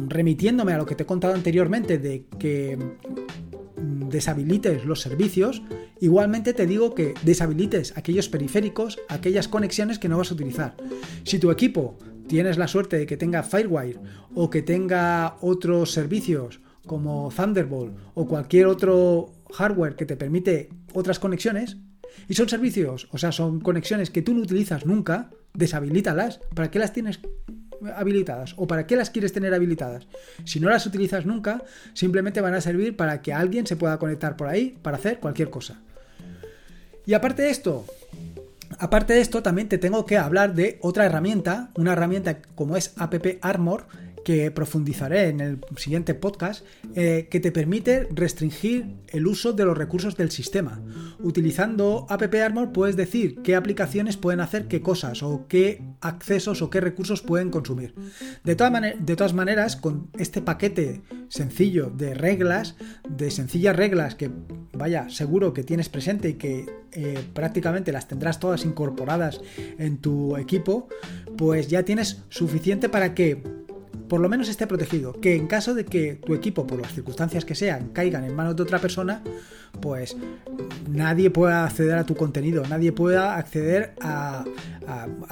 remitiéndome 0.09 0.75
a 0.75 0.77
lo 0.77 0.85
que 0.85 0.95
te 0.95 1.05
he 1.05 1.07
contado 1.07 1.33
anteriormente 1.33 1.97
de 1.97 2.27
que 2.39 2.79
deshabilites 3.79 4.85
los 4.85 5.01
servicios, 5.01 5.63
igualmente 5.99 6.53
te 6.53 6.67
digo 6.67 6.95
que 6.95 7.15
deshabilites 7.23 7.97
aquellos 7.97 8.29
periféricos, 8.29 8.99
aquellas 9.09 9.49
conexiones 9.49 9.99
que 9.99 10.11
no 10.11 10.19
vas 10.19 10.31
a 10.31 10.35
utilizar. 10.35 10.77
Si 11.25 11.39
tu 11.39 11.51
equipo 11.51 11.97
tienes 12.27 12.59
la 12.59 12.69
suerte 12.69 12.99
de 12.99 13.07
que 13.07 13.17
tenga 13.17 13.43
Firewire 13.43 13.99
o 14.35 14.51
que 14.51 14.61
tenga 14.61 15.39
otros 15.41 15.93
servicios 15.93 16.61
como 16.87 17.33
Thunderbolt 17.35 17.97
o 18.13 18.29
cualquier 18.29 18.67
otro 18.67 19.33
hardware 19.55 19.97
que 19.97 20.05
te 20.05 20.17
permite 20.17 20.69
otras 20.93 21.19
conexiones, 21.19 21.79
y 22.29 22.35
son 22.35 22.51
servicios, 22.51 23.09
o 23.11 23.17
sea, 23.17 23.33
son 23.33 23.61
conexiones 23.61 24.11
que 24.11 24.21
tú 24.21 24.35
no 24.35 24.43
utilizas 24.43 24.85
nunca, 24.85 25.31
deshabilítalas. 25.55 26.41
¿Para 26.55 26.71
qué 26.71 26.79
las 26.79 26.93
tienes 26.93 27.21
habilitadas 27.97 28.55
o 28.57 28.67
para 28.67 28.87
qué 28.87 28.97
las 28.97 29.11
quieres 29.11 29.33
tener 29.33 29.55
habilitadas. 29.55 30.07
Si 30.45 30.61
no 30.61 30.69
las 30.69 30.87
utilizas 30.87 31.27
nunca, 31.27 31.63
simplemente 31.95 32.41
van 32.41 32.55
a 32.55 32.61
servir 32.61 32.97
para 32.97 33.23
que 33.23 33.33
alguien 33.33 33.67
se 33.67 33.77
pueda 33.77 33.99
conectar 33.99 34.37
por 34.37 34.49
ahí 34.49 34.77
para 34.83 34.97
hacer 34.97 35.19
cualquier 35.19 35.51
cosa. 35.51 35.81
Y 37.05 37.15
aparte 37.15 37.43
de 37.43 37.51
esto, 37.51 37.85
aparte 38.79 39.15
de 39.15 39.21
esto, 39.21 39.43
también 39.43 39.69
te 39.69 39.79
tengo 39.79 40.07
que 40.07 40.19
hablar 40.19 40.55
de 40.55 40.79
otra 40.81 41.05
herramienta, 41.05 41.71
una 41.77 41.93
herramienta 41.93 42.39
como 42.55 42.77
es 42.77 42.93
App 42.97 43.15
Armor, 43.41 43.87
que 44.25 44.51
profundizaré 44.51 45.29
en 45.29 45.41
el 45.41 45.59
siguiente 45.77 46.15
podcast, 46.15 46.65
eh, 46.95 47.29
que 47.31 47.41
te 47.41 47.53
permite 47.53 48.09
restringir 48.11 48.97
el 49.09 49.27
uso 49.27 49.53
de 49.53 49.65
los 49.65 49.77
recursos 49.77 50.17
del 50.17 50.31
sistema. 50.31 50.81
Utilizando 51.21 52.07
App 52.09 52.35
Armor 52.35 52.73
puedes 52.73 52.97
decir 52.97 53.43
qué 53.43 53.57
aplicaciones 53.57 54.17
pueden 54.17 54.41
hacer 54.41 54.69
qué 54.69 54.83
cosas 54.83 55.23
o 55.23 55.47
qué 55.49 55.83
accesos 56.01 56.63
o 56.63 56.71
qué 56.71 56.81
recursos 56.81 57.23
pueden 57.23 57.51
consumir. 57.51 57.95
De, 58.45 58.55
de 58.55 59.17
todas 59.17 59.35
maneras, 59.35 59.77
con 59.77 60.09
este 60.19 60.43
paquete 60.43 61.03
sencillo 61.29 61.91
de 61.91 62.15
reglas, 62.15 62.77
de 63.09 63.31
sencillas 63.31 63.77
reglas 63.77 64.15
que, 64.15 64.31
vaya, 64.73 65.09
seguro 65.09 65.53
que 65.53 65.65
tienes 65.65 65.89
presente 65.89 66.31
y 66.31 66.35
que 66.35 66.67
eh, 66.93 67.19
prácticamente 67.33 67.93
las 67.93 68.09
tendrás 68.09 68.39
todas 68.39 68.65
incorporadas 68.65 69.41
en 69.79 69.99
tu 69.99 70.37
equipo, 70.37 70.89
pues 71.37 71.69
ya 71.69 71.85
tienes 71.85 72.23
suficiente 72.29 72.89
para 72.89 73.15
que 73.15 73.43
por 74.09 74.21
lo 74.21 74.29
menos 74.29 74.49
esté 74.49 74.67
protegido. 74.67 75.13
Que 75.21 75.37
en 75.37 75.47
caso 75.47 75.75
de 75.75 75.85
que 75.85 76.15
tu 76.17 76.35
equipo, 76.35 76.67
por 76.67 76.81
las 76.81 76.93
circunstancias 76.93 77.45
que 77.45 77.55
sean, 77.55 77.89
caigan 77.89 78.25
en 78.25 78.35
manos 78.35 78.57
de 78.57 78.63
otra 78.63 78.79
persona, 78.79 79.23
pues 79.81 80.17
nadie 80.89 81.31
pueda 81.31 81.65
acceder 81.65 81.99
a 81.99 82.05
tu 82.05 82.15
contenido, 82.15 82.63
nadie 82.69 82.93
pueda 82.93 83.37
acceder 83.37 83.95
a, 84.01 84.45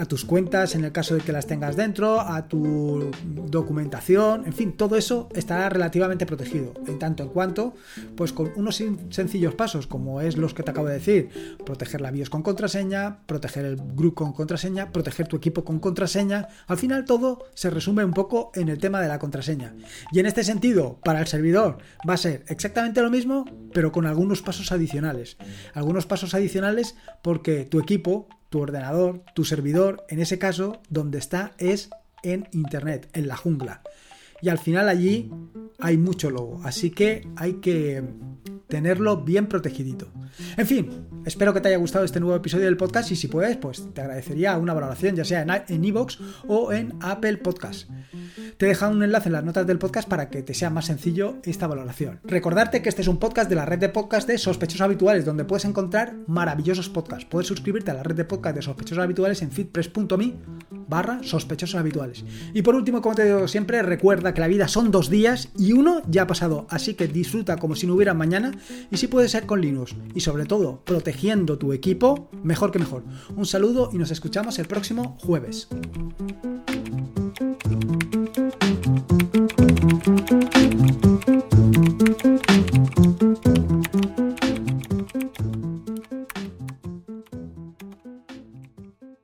tus 0.08 0.24
cuentas 0.24 0.74
en 0.74 0.84
el 0.84 0.92
caso 0.92 1.14
de 1.14 1.20
que 1.20 1.32
las 1.32 1.46
tengas 1.46 1.76
dentro, 1.76 2.20
a 2.20 2.48
tu 2.48 3.10
documentación, 3.46 4.44
en 4.46 4.52
fin, 4.52 4.72
todo 4.72 4.96
eso 4.96 5.28
estará 5.34 5.68
relativamente 5.68 6.26
protegido. 6.26 6.72
En 6.86 6.98
tanto 6.98 7.22
en 7.22 7.28
cuanto, 7.28 7.74
pues 8.16 8.32
con 8.32 8.50
unos 8.56 8.82
sencillos 9.10 9.54
pasos, 9.54 9.86
como 9.86 10.20
es 10.20 10.36
los 10.36 10.54
que 10.54 10.62
te 10.62 10.70
acabo 10.70 10.88
de 10.88 10.94
decir, 10.94 11.56
proteger 11.64 12.00
la 12.00 12.10
BIOS 12.10 12.30
con 12.30 12.42
contraseña, 12.42 13.18
proteger 13.26 13.64
el 13.66 13.76
group 13.76 14.14
con 14.14 14.32
contraseña, 14.32 14.90
proteger 14.90 15.28
tu 15.28 15.36
equipo 15.36 15.64
con 15.64 15.78
contraseña, 15.78 16.48
al 16.66 16.78
final 16.78 17.04
todo 17.04 17.44
se 17.54 17.70
resume 17.70 18.04
un 18.04 18.14
poco 18.14 18.50
en 18.54 18.68
el 18.70 18.78
tema 18.78 19.00
de 19.00 19.08
la 19.08 19.18
contraseña. 19.18 19.74
Y 20.12 20.20
en 20.20 20.26
este 20.26 20.44
sentido, 20.44 20.98
para 21.04 21.20
el 21.20 21.26
servidor 21.26 21.78
va 22.08 22.14
a 22.14 22.18
ser 22.18 22.44
exactamente 22.48 23.02
lo 23.02 23.10
mismo, 23.10 23.44
pero 23.72 23.92
con 23.92 24.06
algunos 24.06 24.42
pasos 24.42 24.72
adicionales. 24.72 25.36
Algunos 25.74 26.06
pasos 26.06 26.34
adicionales 26.34 26.94
porque 27.22 27.64
tu 27.64 27.80
equipo, 27.80 28.28
tu 28.48 28.60
ordenador, 28.60 29.22
tu 29.34 29.44
servidor, 29.44 30.04
en 30.08 30.20
ese 30.20 30.38
caso, 30.38 30.80
donde 30.88 31.18
está 31.18 31.52
es 31.58 31.90
en 32.22 32.48
Internet, 32.52 33.08
en 33.12 33.28
la 33.28 33.36
jungla. 33.36 33.82
Y 34.42 34.48
al 34.48 34.58
final 34.58 34.88
allí 34.88 35.30
hay 35.78 35.96
mucho 35.96 36.30
logo, 36.30 36.60
así 36.64 36.90
que 36.90 37.28
hay 37.36 37.54
que 37.54 38.02
tenerlo 38.68 39.18
bien 39.18 39.46
protegidito. 39.46 40.08
En 40.56 40.66
fin, 40.66 41.06
espero 41.26 41.52
que 41.52 41.60
te 41.60 41.68
haya 41.68 41.76
gustado 41.76 42.04
este 42.04 42.20
nuevo 42.20 42.36
episodio 42.36 42.64
del 42.64 42.76
podcast 42.76 43.10
y 43.10 43.16
si 43.16 43.28
puedes, 43.28 43.56
pues 43.56 43.92
te 43.92 44.00
agradecería 44.00 44.56
una 44.56 44.72
valoración, 44.72 45.16
ya 45.16 45.24
sea 45.24 45.44
en 45.68 45.84
iVoox 45.84 46.18
o 46.46 46.72
en 46.72 46.94
Apple 47.00 47.38
Podcast. 47.38 47.90
Te 48.56 48.66
he 48.66 48.68
dejado 48.68 48.92
un 48.92 49.02
enlace 49.02 49.28
en 49.28 49.34
las 49.34 49.44
notas 49.44 49.66
del 49.66 49.78
podcast 49.78 50.08
para 50.08 50.28
que 50.28 50.42
te 50.42 50.54
sea 50.54 50.70
más 50.70 50.86
sencillo 50.86 51.38
esta 51.44 51.66
valoración. 51.66 52.20
Recordarte 52.24 52.82
que 52.82 52.88
este 52.88 53.02
es 53.02 53.08
un 53.08 53.18
podcast 53.18 53.48
de 53.50 53.56
la 53.56 53.66
red 53.66 53.78
de 53.78 53.88
podcast 53.88 54.28
de 54.28 54.38
sospechosos 54.38 54.82
habituales, 54.82 55.24
donde 55.24 55.44
puedes 55.44 55.64
encontrar 55.64 56.14
maravillosos 56.26 56.88
podcasts. 56.88 57.24
Puedes 57.24 57.48
suscribirte 57.48 57.90
a 57.90 57.94
la 57.94 58.02
red 58.02 58.16
de 58.16 58.24
podcast 58.24 58.56
de 58.56 58.62
sospechosos 58.62 59.02
habituales 59.02 59.42
en 59.42 59.50
feedpress.me 59.50 60.34
barra 60.70 61.22
sospechosos 61.22 61.78
habituales. 61.78 62.24
Y 62.52 62.62
por 62.62 62.74
último, 62.74 63.00
como 63.00 63.14
te 63.14 63.24
digo 63.24 63.48
siempre, 63.48 63.80
que 64.34 64.40
la 64.40 64.48
vida 64.48 64.68
son 64.68 64.90
dos 64.90 65.10
días 65.10 65.48
y 65.58 65.72
uno 65.72 66.02
ya 66.08 66.22
ha 66.22 66.26
pasado, 66.26 66.66
así 66.70 66.94
que 66.94 67.08
disfruta 67.08 67.56
como 67.56 67.76
si 67.76 67.86
no 67.86 67.94
hubiera 67.94 68.14
mañana 68.14 68.52
y 68.90 68.96
si 68.96 69.06
puede 69.06 69.28
ser 69.28 69.46
con 69.46 69.60
Linux 69.60 69.94
y 70.14 70.20
sobre 70.20 70.46
todo 70.46 70.82
protegiendo 70.84 71.58
tu 71.58 71.72
equipo, 71.72 72.30
mejor 72.42 72.72
que 72.72 72.78
mejor. 72.78 73.04
Un 73.36 73.46
saludo 73.46 73.90
y 73.92 73.98
nos 73.98 74.10
escuchamos 74.10 74.58
el 74.58 74.66
próximo 74.66 75.16
jueves. 75.20 75.68